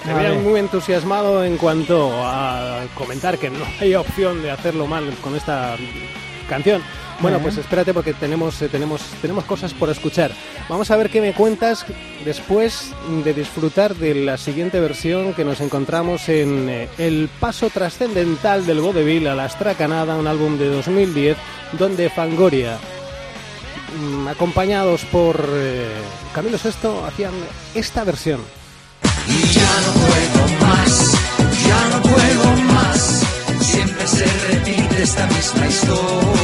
Te 0.02 0.14
ver. 0.14 0.34
muy 0.34 0.58
entusiasmado 0.60 1.44
en 1.44 1.58
cuanto 1.58 2.10
a 2.14 2.84
comentar 2.94 3.38
que 3.38 3.50
no 3.50 3.64
hay 3.80 3.94
opción 3.94 4.42
de 4.42 4.50
hacerlo 4.50 4.86
mal 4.86 5.04
con 5.22 5.36
esta 5.36 5.76
canción. 6.48 6.82
Bueno, 7.20 7.38
pues 7.38 7.56
espérate 7.56 7.94
porque 7.94 8.12
tenemos, 8.12 8.60
eh, 8.60 8.68
tenemos, 8.68 9.00
tenemos 9.22 9.44
cosas 9.44 9.72
por 9.72 9.88
escuchar. 9.88 10.32
Vamos 10.68 10.90
a 10.90 10.96
ver 10.96 11.10
qué 11.10 11.20
me 11.20 11.32
cuentas 11.32 11.86
después 12.24 12.92
de 13.22 13.34
disfrutar 13.34 13.94
de 13.94 14.14
la 14.14 14.36
siguiente 14.36 14.80
versión 14.80 15.32
que 15.34 15.44
nos 15.44 15.60
encontramos 15.60 16.28
en 16.28 16.68
eh, 16.68 16.88
El 16.98 17.28
Paso 17.40 17.70
Trascendental 17.70 18.66
del 18.66 18.80
Vodevil 18.80 19.28
a 19.28 19.34
la 19.34 19.44
Astracanada, 19.44 20.16
un 20.16 20.26
álbum 20.26 20.58
de 20.58 20.68
2010, 20.68 21.36
donde 21.78 22.10
Fangoria 22.10 22.78
mm, 23.98 24.28
acompañados 24.28 25.04
por 25.06 25.48
eh, 25.54 25.88
Camilo 26.34 26.58
VI, 26.62 27.06
hacían 27.06 27.32
esta 27.74 28.04
versión. 28.04 28.40
Y 29.28 29.46
ya 29.48 29.80
no 29.80 29.92
puedo 29.92 30.66
más, 30.66 31.23
esta 35.14 35.26
misma 35.28 35.66
historia. 35.68 36.43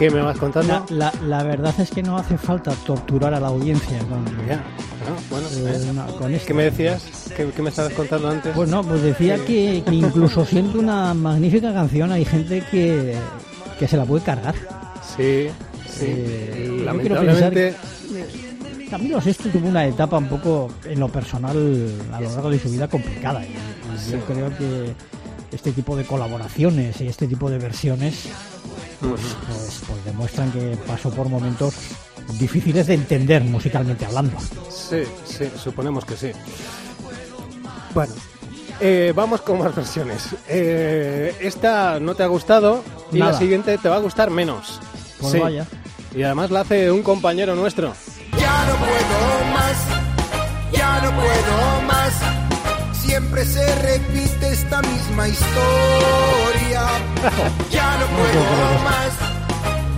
¿Qué 0.00 0.10
me 0.10 0.20
vas 0.22 0.36
contando? 0.38 0.84
La, 0.90 1.12
la- 1.20 1.22
la 1.26 1.42
verdad 1.44 1.78
es 1.78 1.90
que 1.90 2.02
no 2.02 2.16
hace 2.16 2.36
falta 2.38 2.72
torturar 2.86 3.34
a 3.34 3.38
la 3.40 3.48
audiencia 3.48 3.98
con, 4.08 4.24
Ya, 4.48 4.56
¿no? 4.56 5.14
Bueno, 5.30 5.46
eh, 5.48 5.76
¿eh? 5.86 5.90
una- 5.90 6.06
con 6.06 6.32
esto. 6.34 6.46
¿qué 6.48 6.54
me 6.54 6.64
decías? 6.64 7.04
¿Qué, 7.36 7.46
qué 7.54 7.62
me 7.62 7.68
estabas 7.68 7.92
contando 7.92 8.30
antes? 8.30 8.52
Pues 8.54 8.68
no, 8.70 8.82
pues 8.82 9.02
decía 9.02 9.36
que, 9.44 9.82
que 9.86 9.94
incluso 9.94 10.44
siendo 10.46 10.78
una 10.80 11.12
magnífica 11.14 11.72
canción 11.72 12.10
hay 12.12 12.24
gente 12.24 12.64
que, 12.70 13.14
que 13.78 13.86
se 13.86 13.96
la 13.98 14.04
puede 14.06 14.24
cargar. 14.24 14.54
Sí, 15.16 15.48
sí. 15.86 16.06
Eh, 16.06 16.82
yo 16.84 16.98
quiero 16.98 17.14
Lamentablemente, 17.16 17.74
Camilo 18.90 19.20
Sesto 19.20 19.48
tuvo 19.50 19.68
una 19.68 19.86
etapa 19.86 20.16
un 20.18 20.28
poco, 20.28 20.70
en 20.84 20.98
lo 20.98 21.08
personal, 21.08 21.56
a 22.12 22.20
lo 22.20 22.30
largo 22.30 22.50
de 22.50 22.58
su 22.58 22.70
vida 22.70 22.88
complicada. 22.88 23.44
Y, 23.44 23.48
y 23.50 24.12
yo 24.12 24.18
creo 24.20 24.48
que 24.56 24.94
este 25.52 25.72
tipo 25.72 25.94
de 25.94 26.04
colaboraciones 26.04 27.00
y 27.02 27.06
este 27.06 27.26
tipo 27.26 27.50
de 27.50 27.58
versiones 27.58 28.28
pues, 29.00 29.20
pues, 29.46 29.80
pues 29.86 30.04
demuestran 30.04 30.52
que 30.52 30.76
pasó 30.86 31.10
por 31.10 31.28
momentos 31.28 31.74
difíciles 32.38 32.86
de 32.86 32.94
entender 32.94 33.42
musicalmente 33.44 34.04
hablando. 34.06 34.36
sí, 34.70 35.02
sí, 35.24 35.50
suponemos 35.62 36.04
que 36.04 36.16
sí. 36.16 36.32
Bueno, 37.94 38.12
eh, 38.80 39.12
vamos 39.16 39.40
con 39.42 39.58
más 39.58 39.74
versiones. 39.74 40.28
Eh, 40.48 41.34
esta 41.40 41.98
no 42.00 42.14
te 42.14 42.22
ha 42.22 42.26
gustado 42.28 42.84
y 43.12 43.18
la 43.18 43.36
siguiente 43.36 43.76
te 43.78 43.88
va 43.88 43.96
a 43.96 44.00
gustar 44.00 44.30
menos. 44.30 44.80
Pues 45.20 45.32
Sí. 45.32 45.38
vaya. 45.38 45.66
Y 46.14 46.22
además 46.22 46.50
la 46.50 46.60
hace 46.60 46.90
un 46.90 47.02
compañero 47.02 47.54
nuestro. 47.54 47.92
Ya 48.38 48.66
no 48.66 48.76
puedo 48.76 49.52
más, 49.54 49.76
ya 50.72 51.00
no 51.02 51.10
puedo 51.16 51.82
más. 51.86 52.12
Siempre 53.02 53.44
se 53.44 53.74
repite 53.76 54.39
esta 54.62 54.82
misma 54.82 55.28
historia. 55.28 56.82
Ya 57.70 57.96
no 57.98 58.06
puedo 58.16 58.42
más, 58.84 59.12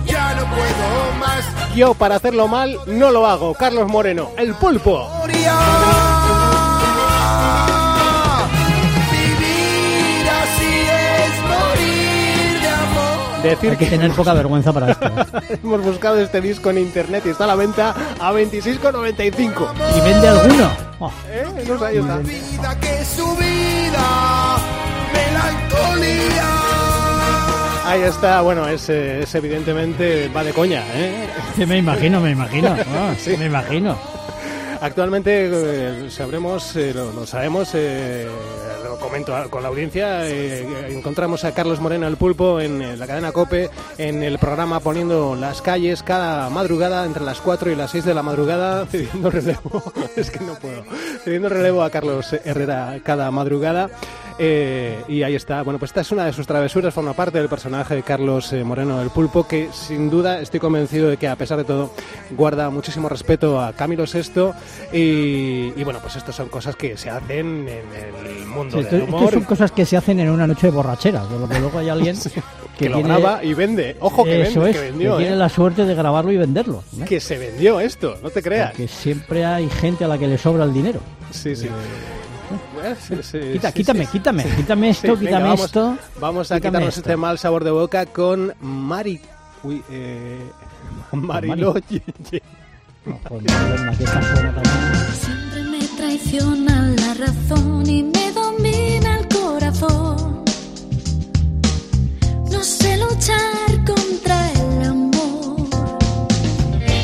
ya 0.05 0.33
no 0.35 0.45
puedo 0.45 1.13
más. 1.19 1.75
Yo 1.75 1.93
para 1.93 2.15
hacerlo 2.15 2.47
mal 2.47 2.77
no 2.87 3.11
lo 3.11 3.27
hago. 3.27 3.53
Carlos 3.55 3.87
Moreno, 3.87 4.29
el 4.37 4.53
pulpo. 4.55 5.09
Vivir 9.11 10.27
así 10.29 10.73
es 10.89 11.33
morir 11.49 12.61
de 12.61 12.69
amor. 12.69 13.41
Decir 13.43 13.69
Hay 13.71 13.77
que 13.77 13.85
que 13.85 13.91
tener 13.91 14.11
poca 14.11 14.33
vergüenza 14.33 14.71
para 14.71 14.91
esto. 14.91 15.05
¿eh? 15.07 15.59
hemos 15.63 15.81
buscado 15.83 16.19
este 16.19 16.41
disco 16.41 16.69
en 16.69 16.77
internet 16.77 17.23
y 17.25 17.29
está 17.29 17.43
a 17.45 17.47
la 17.47 17.55
venta 17.55 17.93
a 18.19 18.31
26,95. 18.31 19.67
¿Y 19.97 20.01
vende 20.01 20.27
alguno? 20.27 20.69
Oh, 20.99 21.11
¿Eh? 21.29 21.65
No 21.67 21.77
sé, 21.79 21.85
ahí 21.85 21.97
está. 21.97 22.17
Vida 22.17 22.79
que 22.79 23.03
su 23.05 23.35
vida, 23.35 24.52
melancolía. 25.13 26.49
Ahí 27.85 28.01
está, 28.01 28.41
bueno, 28.41 28.67
es, 28.67 28.89
es 28.89 29.35
evidentemente 29.35 30.29
va 30.35 30.43
de 30.43 30.53
coña, 30.53 30.83
¿eh? 30.95 31.27
sí, 31.55 31.65
me 31.65 31.77
imagino, 31.77 32.19
me 32.21 32.31
imagino. 32.31 32.75
Ah, 32.95 33.13
Sí. 33.17 33.35
Me 33.37 33.45
imagino. 33.45 33.97
Actualmente 34.81 35.49
eh, 35.51 36.09
sabremos, 36.09 36.75
eh, 36.75 36.91
lo, 36.93 37.13
lo 37.13 37.25
sabemos, 37.25 37.69
eh, 37.73 38.27
lo 38.83 38.97
comento 38.99 39.33
a- 39.33 39.45
con 39.49 39.63
la 39.63 39.69
audiencia, 39.69 40.27
eh, 40.27 40.87
encontramos 40.89 41.45
a 41.45 41.53
Carlos 41.53 41.79
Moreno 41.79 42.05
el 42.05 42.17
Pulpo 42.17 42.59
en, 42.59 42.81
eh, 42.81 42.97
la 42.97 43.07
cadena 43.07 43.31
COPE, 43.31 43.69
en 43.97 44.23
el 44.23 44.39
programa 44.39 44.81
Poniendo 44.81 45.35
las 45.35 45.61
calles 45.61 46.03
cada 46.03 46.49
madrugada 46.49 47.05
entre 47.05 47.23
las 47.23 47.39
4 47.39 47.71
y 47.71 47.75
las 47.75 47.91
6 47.91 48.03
de 48.03 48.13
la 48.13 48.23
madrugada, 48.23 48.85
cediendo 48.91 49.29
relevo, 49.29 49.93
es 50.17 50.29
que 50.31 50.41
no 50.41 50.55
puedo, 50.55 50.83
cediendo 51.23 51.47
relevo 51.47 51.81
a 51.83 51.89
Carlos 51.89 52.33
Herrera 52.43 52.97
cada 53.05 53.31
madrugada. 53.31 53.89
Eh, 54.39 55.01
y 55.07 55.23
ahí 55.23 55.35
está. 55.35 55.61
Bueno, 55.63 55.79
pues 55.79 55.89
esta 55.91 56.01
es 56.01 56.11
una 56.11 56.25
de 56.25 56.33
sus 56.33 56.47
travesuras, 56.47 56.93
forma 56.93 57.13
parte 57.13 57.37
del 57.39 57.49
personaje 57.49 57.95
de 57.95 58.03
Carlos 58.03 58.51
eh, 58.53 58.63
Moreno 58.63 58.99
del 58.99 59.09
Pulpo, 59.09 59.47
que 59.47 59.69
sin 59.71 60.09
duda 60.09 60.41
estoy 60.41 60.59
convencido 60.59 61.09
de 61.09 61.17
que 61.17 61.27
a 61.27 61.35
pesar 61.35 61.57
de 61.57 61.63
todo 61.63 61.91
guarda 62.31 62.69
muchísimo 62.69 63.09
respeto 63.09 63.61
a 63.61 63.73
Camilo 63.73 64.05
VI. 64.05 64.51
Y, 64.91 65.73
y 65.75 65.83
bueno, 65.83 65.99
pues 66.01 66.15
estas 66.15 66.35
son 66.35 66.49
cosas 66.49 66.75
que 66.75 66.97
se 66.97 67.09
hacen 67.09 67.67
en 67.67 67.85
el 67.95 68.45
mundo 68.47 68.77
Sí, 68.77 68.83
del 68.83 68.85
esto, 68.85 68.95
esto 69.05 69.15
humor. 69.17 69.31
son 69.33 69.43
cosas 69.43 69.71
que 69.71 69.85
se 69.85 69.97
hacen 69.97 70.19
en 70.19 70.29
una 70.29 70.47
noche 70.47 70.67
de 70.67 70.71
borrachera, 70.71 71.25
de 71.25 71.39
lo 71.39 71.47
que 71.47 71.59
luego 71.59 71.79
hay 71.79 71.89
alguien 71.89 72.15
que 72.77 72.89
lo 72.89 72.95
tiene- 72.97 73.09
graba 73.17 73.43
y 73.43 73.53
vende. 73.53 73.97
Ojo 73.99 74.23
que 74.23 74.41
Eso 74.43 74.61
vende, 74.61 74.69
es, 74.71 74.77
que 74.77 74.91
vendió. 74.91 75.17
tiene 75.17 75.33
¿eh? 75.33 75.37
la 75.37 75.49
suerte 75.49 75.85
de 75.85 75.95
grabarlo 75.95 76.31
y 76.31 76.37
venderlo. 76.37 76.83
Que 77.07 77.19
se 77.19 77.37
vendió 77.37 77.79
esto, 77.79 78.17
no 78.21 78.29
te 78.29 78.41
creas. 78.41 78.71
Porque 78.71 78.87
siempre 78.87 79.45
hay 79.45 79.69
gente 79.69 80.03
a 80.05 80.07
la 80.07 80.17
que 80.17 80.27
le 80.27 80.37
sobra 80.37 80.63
el 80.63 80.73
dinero. 80.73 80.99
Sí, 81.31 81.55
sí. 81.55 81.67
Eh, 82.83 82.95
sí, 82.99 83.15
sí, 83.23 83.39
Quita, 83.53 83.69
sí, 83.69 83.73
quítame, 83.75 84.05
sí. 84.05 84.11
quítame, 84.11 84.43
quítame 84.57 84.89
esto, 84.89 85.07
Sí, 85.07 85.11
venga, 85.13 85.19
quítame 85.21 85.43
vamos, 85.45 85.65
esto. 85.65 85.97
Vamos 86.19 86.51
a 86.51 86.55
quitarnos 86.59 86.89
esto. 86.89 86.99
este 86.99 87.15
mal 87.17 87.37
sabor 87.39 87.63
de 87.63 87.71
boca 87.71 88.05
con 88.07 88.53
Mari... 88.61 89.21
Uy, 89.63 89.81
eh... 89.89 90.39
No, 91.13 91.19
también. 91.79 92.03
Siempre 95.21 95.63
me 95.71 95.79
traiciona 95.97 96.87
la 96.89 97.13
razón 97.13 97.89
y 97.89 98.03
me 98.03 98.31
domina 98.31 99.19
el 99.19 99.27
corazón. 99.27 100.43
No 102.51 102.63
sé 102.63 102.97
luchar 102.97 103.85
contra 103.85 104.51
el 104.53 104.83
amor. 104.89 105.67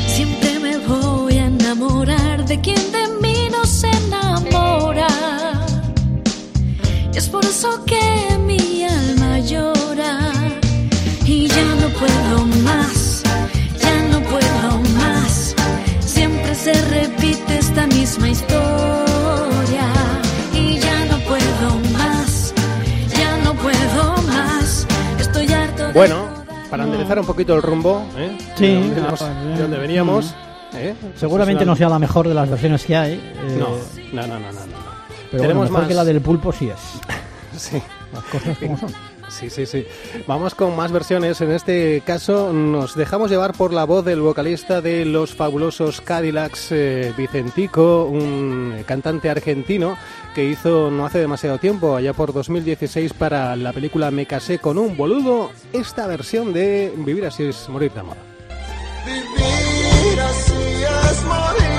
Siempre 0.08 0.58
me 0.58 0.78
voy 0.78 1.36
a 1.38 1.46
enamorar 1.46 2.44
de 2.46 2.60
quien 2.60 2.92
de 2.92 3.08
mí 3.22 3.48
no 3.50 3.64
se 3.66 3.88
enamora. 3.90 5.06
Y 7.30 7.36
es 7.36 7.36
por 7.36 7.44
eso 7.44 7.84
que 7.84 8.38
mi 8.38 8.84
alma 8.84 9.38
llora. 9.40 10.32
Y 11.24 11.46
ya 11.46 11.64
no 11.80 11.88
puedo 11.98 12.46
más, 12.64 13.22
ya 13.78 14.02
no 14.10 14.20
puedo 14.22 14.80
más. 14.98 15.54
Siempre 16.00 16.54
se 16.54 16.72
repite 16.72 17.58
esta 17.58 17.86
misma 17.86 18.28
historia. 18.30 19.86
Y 20.54 20.78
ya 20.78 21.04
no 21.06 21.18
puedo 21.20 21.78
más, 21.96 22.52
ya 23.16 23.36
no 23.44 23.54
puedo 23.54 24.22
más. 24.26 24.86
Estoy 25.20 25.52
harto 25.52 25.86
de 25.88 25.92
Bueno, 25.92 26.26
para 26.70 26.84
enderezar 26.84 27.18
un 27.20 27.26
poquito 27.26 27.54
el 27.54 27.62
rumbo, 27.62 28.04
¿eh? 28.16 28.36
Sí, 28.56 28.66
de 28.66 28.74
donde, 28.80 29.00
ah, 29.02 29.10
nos- 29.10 29.18
pues, 29.20 29.34
de 29.56 29.62
donde 29.62 29.76
mm. 29.78 29.80
veníamos. 29.80 30.34
¿eh? 30.74 30.94
Seguramente 31.16 31.64
no 31.64 31.76
sea 31.76 31.88
la 31.88 31.98
mejor 31.98 32.26
de 32.28 32.34
las 32.34 32.48
versiones 32.50 32.84
que 32.84 32.96
hay. 32.96 33.12
eh, 33.14 33.56
No, 33.58 33.68
no, 34.12 34.26
no, 34.26 34.40
no, 34.40 34.52
no. 34.52 34.66
no. 34.66 34.90
Pero 35.30 35.42
bueno, 35.44 35.48
Tenemos 35.60 35.64
mejor 35.70 35.80
más. 35.82 35.88
que 35.88 35.94
la 35.94 36.04
del 36.04 36.20
pulpo 36.20 36.52
sí 36.52 36.68
es. 36.70 37.19
Sí. 37.60 37.82
Las 38.12 38.24
cosas 38.24 38.58
como 38.58 38.76
son. 38.78 38.90
Sí, 39.28 39.48
sí, 39.48 39.64
sí. 39.64 39.86
Vamos 40.26 40.56
con 40.56 40.74
más 40.74 40.90
versiones. 40.90 41.40
En 41.40 41.52
este 41.52 42.02
caso 42.04 42.52
nos 42.52 42.96
dejamos 42.96 43.30
llevar 43.30 43.52
por 43.52 43.72
la 43.72 43.84
voz 43.84 44.04
del 44.04 44.20
vocalista 44.20 44.80
de 44.80 45.04
los 45.04 45.34
fabulosos 45.34 46.00
Cadillacs, 46.00 46.72
eh, 46.72 47.14
Vicentico, 47.16 48.06
un 48.06 48.82
cantante 48.86 49.30
argentino 49.30 49.96
que 50.34 50.44
hizo 50.44 50.90
no 50.90 51.06
hace 51.06 51.20
demasiado 51.20 51.58
tiempo, 51.58 51.94
allá 51.94 52.12
por 52.12 52.32
2016, 52.32 53.12
para 53.12 53.54
la 53.56 53.72
película 53.72 54.10
Me 54.10 54.26
casé 54.26 54.58
con 54.58 54.78
un 54.78 54.96
boludo, 54.96 55.52
esta 55.72 56.06
versión 56.06 56.52
de 56.52 56.92
Vivir 56.96 57.26
así 57.26 57.44
es 57.44 57.68
morir 57.68 57.92
de 57.92 58.00
amor. 58.00 58.16
Vivir 59.06 60.20
así 60.20 60.52
es 60.52 61.24
morir 61.24 61.69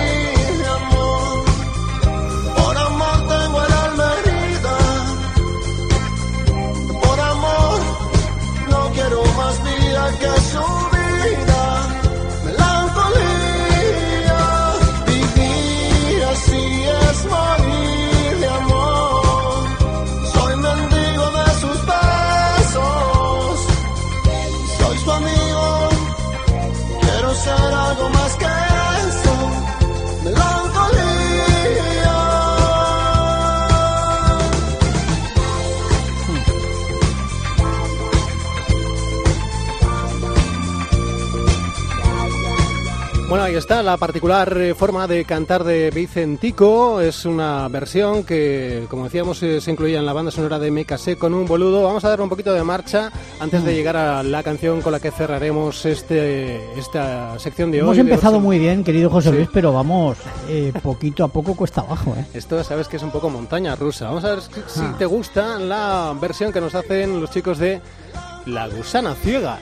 La 43.83 43.97
particular 43.97 44.55
eh, 44.57 44.75
forma 44.75 45.07
de 45.07 45.25
cantar 45.25 45.63
de 45.63 45.89
Vicentico. 45.89 47.01
Es 47.01 47.25
una 47.25 47.67
versión 47.67 48.23
que, 48.23 48.85
como 48.89 49.05
decíamos, 49.05 49.41
eh, 49.41 49.59
se 49.59 49.71
incluía 49.71 49.97
en 49.97 50.05
la 50.05 50.13
banda 50.13 50.29
sonora 50.31 50.59
de 50.59 50.69
Me 50.69 50.85
casé 50.85 51.15
con 51.17 51.33
un 51.33 51.45
boludo. 51.47 51.83
Vamos 51.83 52.05
a 52.05 52.09
dar 52.09 52.21
un 52.21 52.29
poquito 52.29 52.53
de 52.53 52.63
marcha 52.63 53.11
antes 53.39 53.61
Mm. 53.61 53.65
de 53.65 53.73
llegar 53.73 53.97
a 53.97 54.21
la 54.23 54.43
canción 54.43 54.81
con 54.81 54.91
la 54.91 54.99
que 54.99 55.09
cerraremos 55.09 55.83
este, 55.85 56.57
esta 56.79 57.39
sección 57.39 57.71
de 57.71 57.79
hoy. 57.79 57.85
Hemos 57.85 57.97
empezado 57.97 58.39
muy 58.39 58.59
bien, 58.59 58.83
querido 58.83 59.09
José 59.09 59.29
Sí. 59.31 59.35
Luis, 59.37 59.49
pero 59.51 59.73
vamos, 59.73 60.17
eh, 60.47 60.71
poquito 60.83 61.23
a 61.23 61.27
poco 61.27 61.55
cuesta 61.55 61.81
abajo. 61.81 62.15
¿eh? 62.17 62.25
Esto 62.35 62.63
sabes 62.63 62.87
que 62.87 62.97
es 62.97 63.03
un 63.03 63.11
poco 63.11 63.29
montaña 63.31 63.75
rusa. 63.75 64.05
Vamos 64.05 64.23
a 64.25 64.29
ver 64.35 64.41
si- 64.41 64.51
si 64.67 64.79
Ah. 64.81 64.95
te 64.97 65.05
gusta 65.05 65.57
la 65.57 66.15
versión 66.21 66.51
que 66.53 66.61
nos 66.61 66.75
hacen 66.75 67.19
los 67.19 67.31
chicos 67.31 67.57
de 67.57 67.81
La 68.45 68.67
Gusana 68.67 69.15
Ciega. 69.15 69.57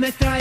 Me 0.00 0.10
traiciona 0.12 0.39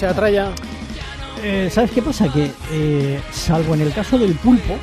Demasiada 0.00 0.14
tralla. 0.14 0.52
Eh, 1.42 1.68
¿Sabes 1.72 1.90
qué 1.90 2.00
pasa? 2.02 2.32
Que 2.32 2.52
eh, 2.70 3.20
salvo 3.32 3.74
en 3.74 3.80
el 3.80 3.92
caso 3.92 4.16
del 4.16 4.32
pulpo, 4.36 4.76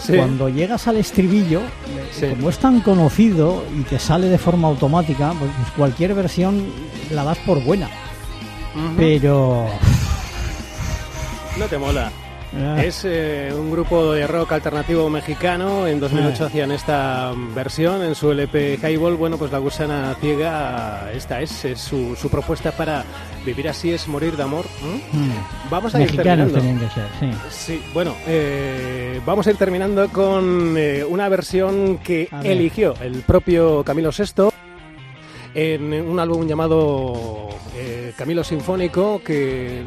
Sí. 0.00 0.16
cuando 0.16 0.48
llegas 0.48 0.88
al 0.88 0.96
estribillo, 0.96 1.60
eh, 1.60 2.10
Sí. 2.12 2.26
como 2.30 2.50
es 2.50 2.58
tan 2.58 2.80
conocido 2.80 3.62
y 3.78 3.82
te 3.82 4.00
sale 4.00 4.28
de 4.28 4.38
forma 4.38 4.66
automática, 4.66 5.32
pues 5.38 5.50
cualquier 5.76 6.14
versión 6.14 6.64
la 7.12 7.22
das 7.22 7.38
por 7.46 7.62
buena. 7.62 7.88
Pero 8.96 9.68
No 11.56 11.64
te 11.66 11.78
mola. 11.78 12.10
Ah. 12.54 12.82
Es 12.82 13.02
eh, 13.04 13.52
un 13.56 13.70
grupo 13.70 14.12
de 14.12 14.26
rock 14.26 14.52
alternativo 14.52 15.08
mexicano. 15.10 15.86
En 15.86 15.98
2008 16.00 16.44
Ah. 16.44 16.46
hacían 16.46 16.72
esta 16.72 17.32
versión 17.54 18.02
en 18.02 18.14
su 18.14 18.30
LP 18.30 18.78
Highball. 18.82 19.16
Bueno, 19.16 19.36
pues 19.38 19.50
la 19.52 19.58
gusana 19.58 20.14
ciega, 20.20 21.10
esta 21.12 21.40
es, 21.40 21.64
es 21.64 21.80
su, 21.80 22.14
su 22.16 22.28
propuesta 22.30 22.72
para 22.72 23.04
vivir 23.44 23.68
así 23.68 23.92
es 23.92 24.06
morir 24.08 24.36
de 24.36 24.42
amor. 24.42 24.64
¿Mm? 25.12 25.18
mm, 25.18 25.30
Vamos 25.70 25.94
a 25.94 26.00
ir 26.00 26.06
mexicanos 26.06 26.52
terminando. 26.52 26.88
tenían 26.88 27.08
que 27.18 27.28
ser, 27.30 27.38
sí. 27.50 27.74
Sí, 27.78 27.82
bueno, 27.94 28.14
eh, 28.26 29.20
vamos 29.24 29.46
a 29.46 29.50
ir 29.50 29.56
terminando 29.56 30.08
con 30.08 30.74
eh, 30.76 31.04
una 31.08 31.28
versión 31.28 31.98
que 31.98 32.28
eligió 32.42 32.94
el 33.00 33.20
propio 33.22 33.82
Camilo 33.84 34.10
VI 34.10 34.50
en 35.54 35.92
un 35.92 36.18
álbum 36.18 36.46
llamado 36.46 37.48
eh, 37.74 38.12
Camilo 38.16 38.42
Sinfónico 38.42 39.20
que 39.22 39.84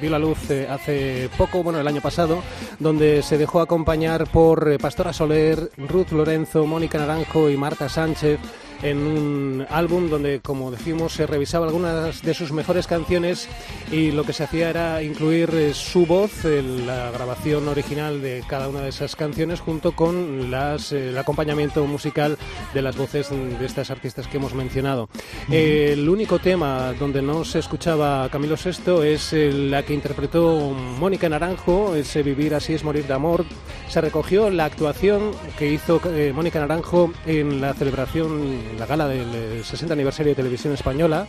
vio 0.00 0.10
la 0.10 0.18
luz 0.18 0.50
eh, 0.50 0.68
hace 0.70 1.28
poco, 1.36 1.62
bueno, 1.62 1.80
el 1.80 1.88
año 1.88 2.00
pasado, 2.00 2.42
donde 2.78 3.22
se 3.22 3.36
dejó 3.36 3.60
acompañar 3.60 4.28
por 4.28 4.70
eh, 4.70 4.78
Pastora 4.78 5.12
Soler, 5.12 5.70
Ruth 5.76 6.12
Lorenzo, 6.12 6.66
Mónica 6.66 6.98
Naranjo 6.98 7.50
y 7.50 7.56
Marta 7.56 7.88
Sánchez 7.88 8.38
en 8.82 8.98
un 8.98 9.66
álbum 9.70 10.08
donde, 10.08 10.40
como 10.40 10.70
decimos, 10.70 11.12
se 11.12 11.26
revisaba 11.26 11.66
algunas 11.66 12.22
de 12.22 12.34
sus 12.34 12.52
mejores 12.52 12.86
canciones 12.86 13.48
y 13.90 14.10
lo 14.10 14.24
que 14.24 14.32
se 14.32 14.44
hacía 14.44 14.70
era 14.70 15.02
incluir 15.02 15.50
eh, 15.54 15.74
su 15.74 16.06
voz 16.06 16.44
la 16.44 17.10
grabación 17.10 17.68
original 17.68 18.20
de 18.20 18.42
cada 18.48 18.68
una 18.68 18.80
de 18.80 18.88
esas 18.88 19.16
canciones 19.16 19.60
junto 19.60 19.92
con 19.92 20.50
las, 20.50 20.92
eh, 20.92 21.10
el 21.10 21.18
acompañamiento 21.18 21.84
musical 21.86 22.38
de 22.74 22.82
las 22.82 22.96
voces 22.96 23.30
de 23.30 23.64
estas 23.64 23.90
artistas 23.90 24.26
que 24.26 24.38
hemos 24.38 24.54
mencionado. 24.54 25.08
Eh, 25.50 25.90
el 25.92 26.08
único 26.08 26.38
tema 26.38 26.92
donde 26.98 27.22
no 27.22 27.44
se 27.44 27.58
escuchaba 27.58 28.28
Camilo 28.30 28.56
VI 28.56 29.06
es 29.06 29.32
la 29.32 29.82
que 29.82 29.94
interpretó 29.94 30.70
Mónica 30.98 31.28
Naranjo, 31.28 31.94
ese 31.94 32.22
Vivir 32.22 32.54
así 32.54 32.74
es 32.74 32.84
morir 32.84 33.06
de 33.06 33.14
amor. 33.14 33.44
Se 33.88 34.00
recogió 34.00 34.50
la 34.50 34.64
actuación 34.64 35.32
que 35.58 35.70
hizo 35.70 36.00
eh, 36.06 36.32
Mónica 36.34 36.60
Naranjo 36.60 37.12
en 37.26 37.60
la 37.60 37.74
celebración, 37.74 38.58
la 38.78 38.86
gala 38.86 39.08
del 39.08 39.34
eh, 39.34 39.62
60 39.64 39.92
aniversario 39.92 40.32
de 40.32 40.36
Televisión 40.36 40.72
Española, 40.74 41.26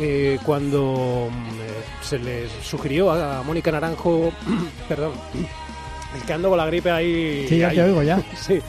eh, 0.00 0.38
cuando 0.44 1.28
mm, 1.30 1.60
eh, 1.60 1.84
se 2.02 2.18
le 2.18 2.48
sugirió 2.62 3.10
a 3.10 3.42
Mónica 3.42 3.70
Naranjo, 3.72 4.32
perdón, 4.88 5.12
es 6.16 6.22
que 6.24 6.32
ando 6.32 6.48
con 6.48 6.58
la 6.58 6.66
gripe 6.66 6.90
ahí. 6.90 7.46
Sí, 7.48 7.58
ya 7.58 7.68
ahí. 7.68 7.76
te 7.76 7.82
oigo 7.82 8.02
ya. 8.02 8.22
Sí, 8.36 8.60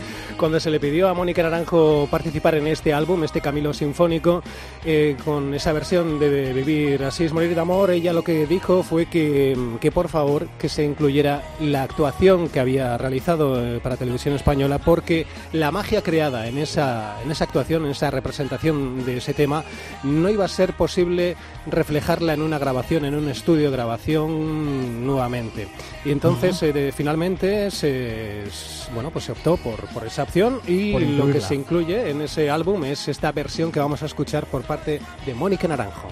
cuando 0.42 0.60
se 0.60 0.72
le 0.72 0.80
pidió 0.80 1.08
a 1.08 1.14
Mónica 1.14 1.44
Naranjo 1.44 2.08
participar 2.10 2.56
en 2.56 2.66
este 2.66 2.96
álbum, 2.96 3.24
este 3.24 3.42
Camilo 3.42 3.74
Sinfónico, 3.76 4.42
eh, 4.84 5.16
con 5.24 5.54
esa 5.54 5.72
versión 5.72 6.18
de, 6.20 6.52
Vivir 6.52 7.04
así 7.04 7.26
es 7.26 7.32
morir 7.32 7.54
de 7.54 7.62
amor, 7.62 7.92
ella 7.92 8.12
lo 8.12 8.24
que 8.24 8.48
dijo 8.48 8.82
fue 8.82 9.06
que, 9.06 9.56
que 9.80 9.92
por 9.92 10.10
favor 10.10 10.48
que 10.58 10.68
se 10.68 10.84
incluyera 10.84 11.44
la 11.60 11.84
actuación 11.84 12.50
que 12.50 12.60
había 12.60 12.98
realizado 12.98 13.64
eh, 13.64 13.80
para 13.84 13.98
Televisión 13.98 14.34
Española, 14.34 14.80
porque 14.80 15.28
la 15.54 15.70
magia 15.70 16.02
creada 16.02 16.48
en 16.48 16.58
esa, 16.58 17.22
en 17.24 17.30
esa 17.30 17.44
actuación, 17.44 17.86
en 17.86 17.92
esa 17.92 18.10
representación 18.10 19.06
de 19.06 19.18
ese 19.18 19.36
tema, 19.36 19.64
no 20.04 20.28
iba 20.28 20.46
a 20.46 20.48
ser 20.48 20.74
posible 20.74 21.36
reflejarla 21.70 22.34
en 22.34 22.42
una 22.42 22.58
grabación, 22.58 23.06
en 23.06 23.14
un 23.14 23.30
estudio 23.30 23.66
de 23.70 23.78
grabación 23.78 25.06
nuevamente. 25.06 25.68
Y 26.04 26.10
entonces, 26.12 26.62
eh, 26.64 26.74
de- 26.74 26.92
finalmente, 26.92 27.70
se, 27.70 28.42
bueno, 28.96 29.12
pues 29.12 29.26
se 29.26 29.34
optó 29.34 29.58
por, 29.58 29.82
por 29.94 30.08
esa 30.08 30.24
opción 30.32 30.62
y 30.66 30.98
lo 30.98 31.30
que 31.30 31.42
se 31.42 31.56
incluye 31.56 32.10
en 32.10 32.22
ese 32.22 32.50
álbum 32.50 32.86
es 32.86 33.10
esta 33.10 33.34
versión 33.34 33.70
que 33.70 33.82
vamos 33.82 34.02
a 34.02 34.06
escuchar 34.06 34.46
por 34.46 34.62
parte 34.62 35.02
de 35.26 35.34
Mónica 35.34 35.68
Naranjo. 35.68 36.08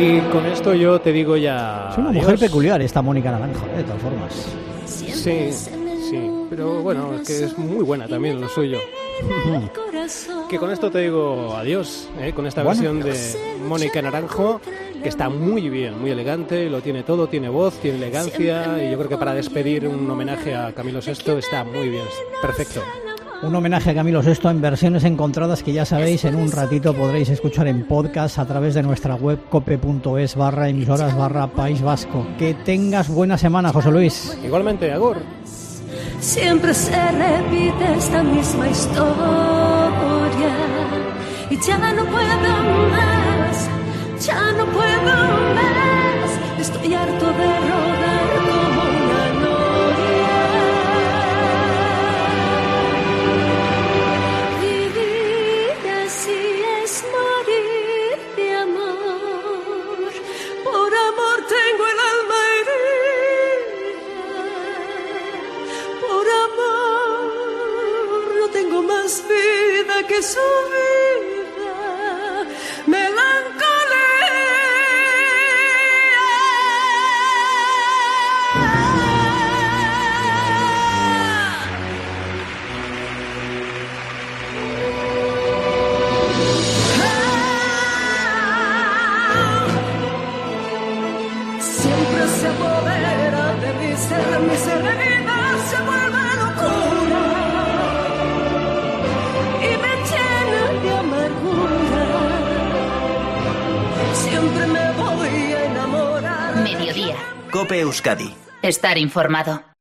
Y 0.00 0.20
con 0.30 0.46
esto 0.46 0.72
yo 0.74 1.00
te 1.00 1.12
digo 1.12 1.36
ya. 1.36 1.88
Es 1.90 1.98
una 1.98 2.10
adiós. 2.10 2.22
mujer 2.22 2.38
peculiar 2.38 2.80
esta 2.80 3.02
Mónica 3.02 3.32
Naranjo, 3.32 3.66
de 3.76 3.82
todas 3.82 4.00
formas. 4.00 4.46
Sí, 4.86 5.50
pero 6.54 6.82
bueno, 6.82 7.14
es 7.14 7.26
que 7.26 7.44
es 7.44 7.56
muy 7.56 7.82
buena 7.82 8.06
también 8.06 8.38
lo 8.38 8.46
suyo. 8.46 8.76
Que 10.50 10.58
con 10.58 10.70
esto 10.70 10.90
te 10.90 10.98
digo 10.98 11.54
adiós, 11.56 12.10
¿eh? 12.20 12.34
con 12.34 12.46
esta 12.46 12.62
Bueno. 12.62 12.92
versión 12.92 13.00
de 13.00 13.58
Mónica 13.66 14.02
Naranjo, 14.02 14.60
que 15.02 15.08
está 15.08 15.30
muy 15.30 15.70
bien, 15.70 15.98
muy 15.98 16.10
elegante, 16.10 16.68
lo 16.68 16.82
tiene 16.82 17.04
todo, 17.04 17.26
tiene 17.26 17.48
voz, 17.48 17.78
tiene 17.80 17.96
elegancia, 17.96 18.84
y 18.84 18.90
yo 18.90 18.98
creo 18.98 19.08
que 19.08 19.16
para 19.16 19.32
despedir 19.32 19.88
un 19.88 20.10
homenaje 20.10 20.54
a 20.54 20.74
Camilo 20.74 21.00
VI 21.00 21.38
está 21.38 21.64
muy 21.64 21.88
bien, 21.88 22.04
perfecto. 22.42 22.82
Un 23.42 23.54
homenaje 23.54 23.88
a 23.90 23.94
Camilo 23.94 24.20
VI 24.22 24.48
en 24.50 24.60
versiones 24.60 25.04
encontradas 25.04 25.62
que 25.62 25.72
ya 25.72 25.86
sabéis, 25.86 26.26
en 26.26 26.34
un 26.34 26.52
ratito 26.52 26.92
podréis 26.94 27.30
escuchar 27.30 27.66
en 27.66 27.86
podcast 27.88 28.38
a 28.38 28.46
través 28.46 28.74
de 28.74 28.82
nuestra 28.82 29.14
web 29.14 29.38
cope.es 29.48 30.36
barra 30.36 30.68
emisoras 30.68 31.16
barra 31.16 31.46
País 31.46 31.80
Vasco. 31.80 32.26
Que 32.38 32.52
tengas 32.54 33.08
buena 33.08 33.38
semana, 33.38 33.72
José 33.72 33.90
Luis. 33.90 34.36
Igualmente, 34.44 34.92
Agor. 34.92 35.16
Siempre 36.22 36.72
se 36.72 36.92
repite 36.92 37.94
esta 37.98 38.22
misma 38.22 38.68
historia 38.68 39.02
y 41.50 41.58
ya 41.58 41.76
no 41.78 42.04
puedo 42.06 42.52
más, 42.92 43.68
ya 44.24 44.52
no 44.52 44.64
puedo 44.66 45.16
más. 45.56 46.60
Estoy 46.60 46.94
harto 46.94 47.26
de 47.26 48.01
vida 70.22 70.81
Estar 108.62 108.98
informado. 108.98 109.71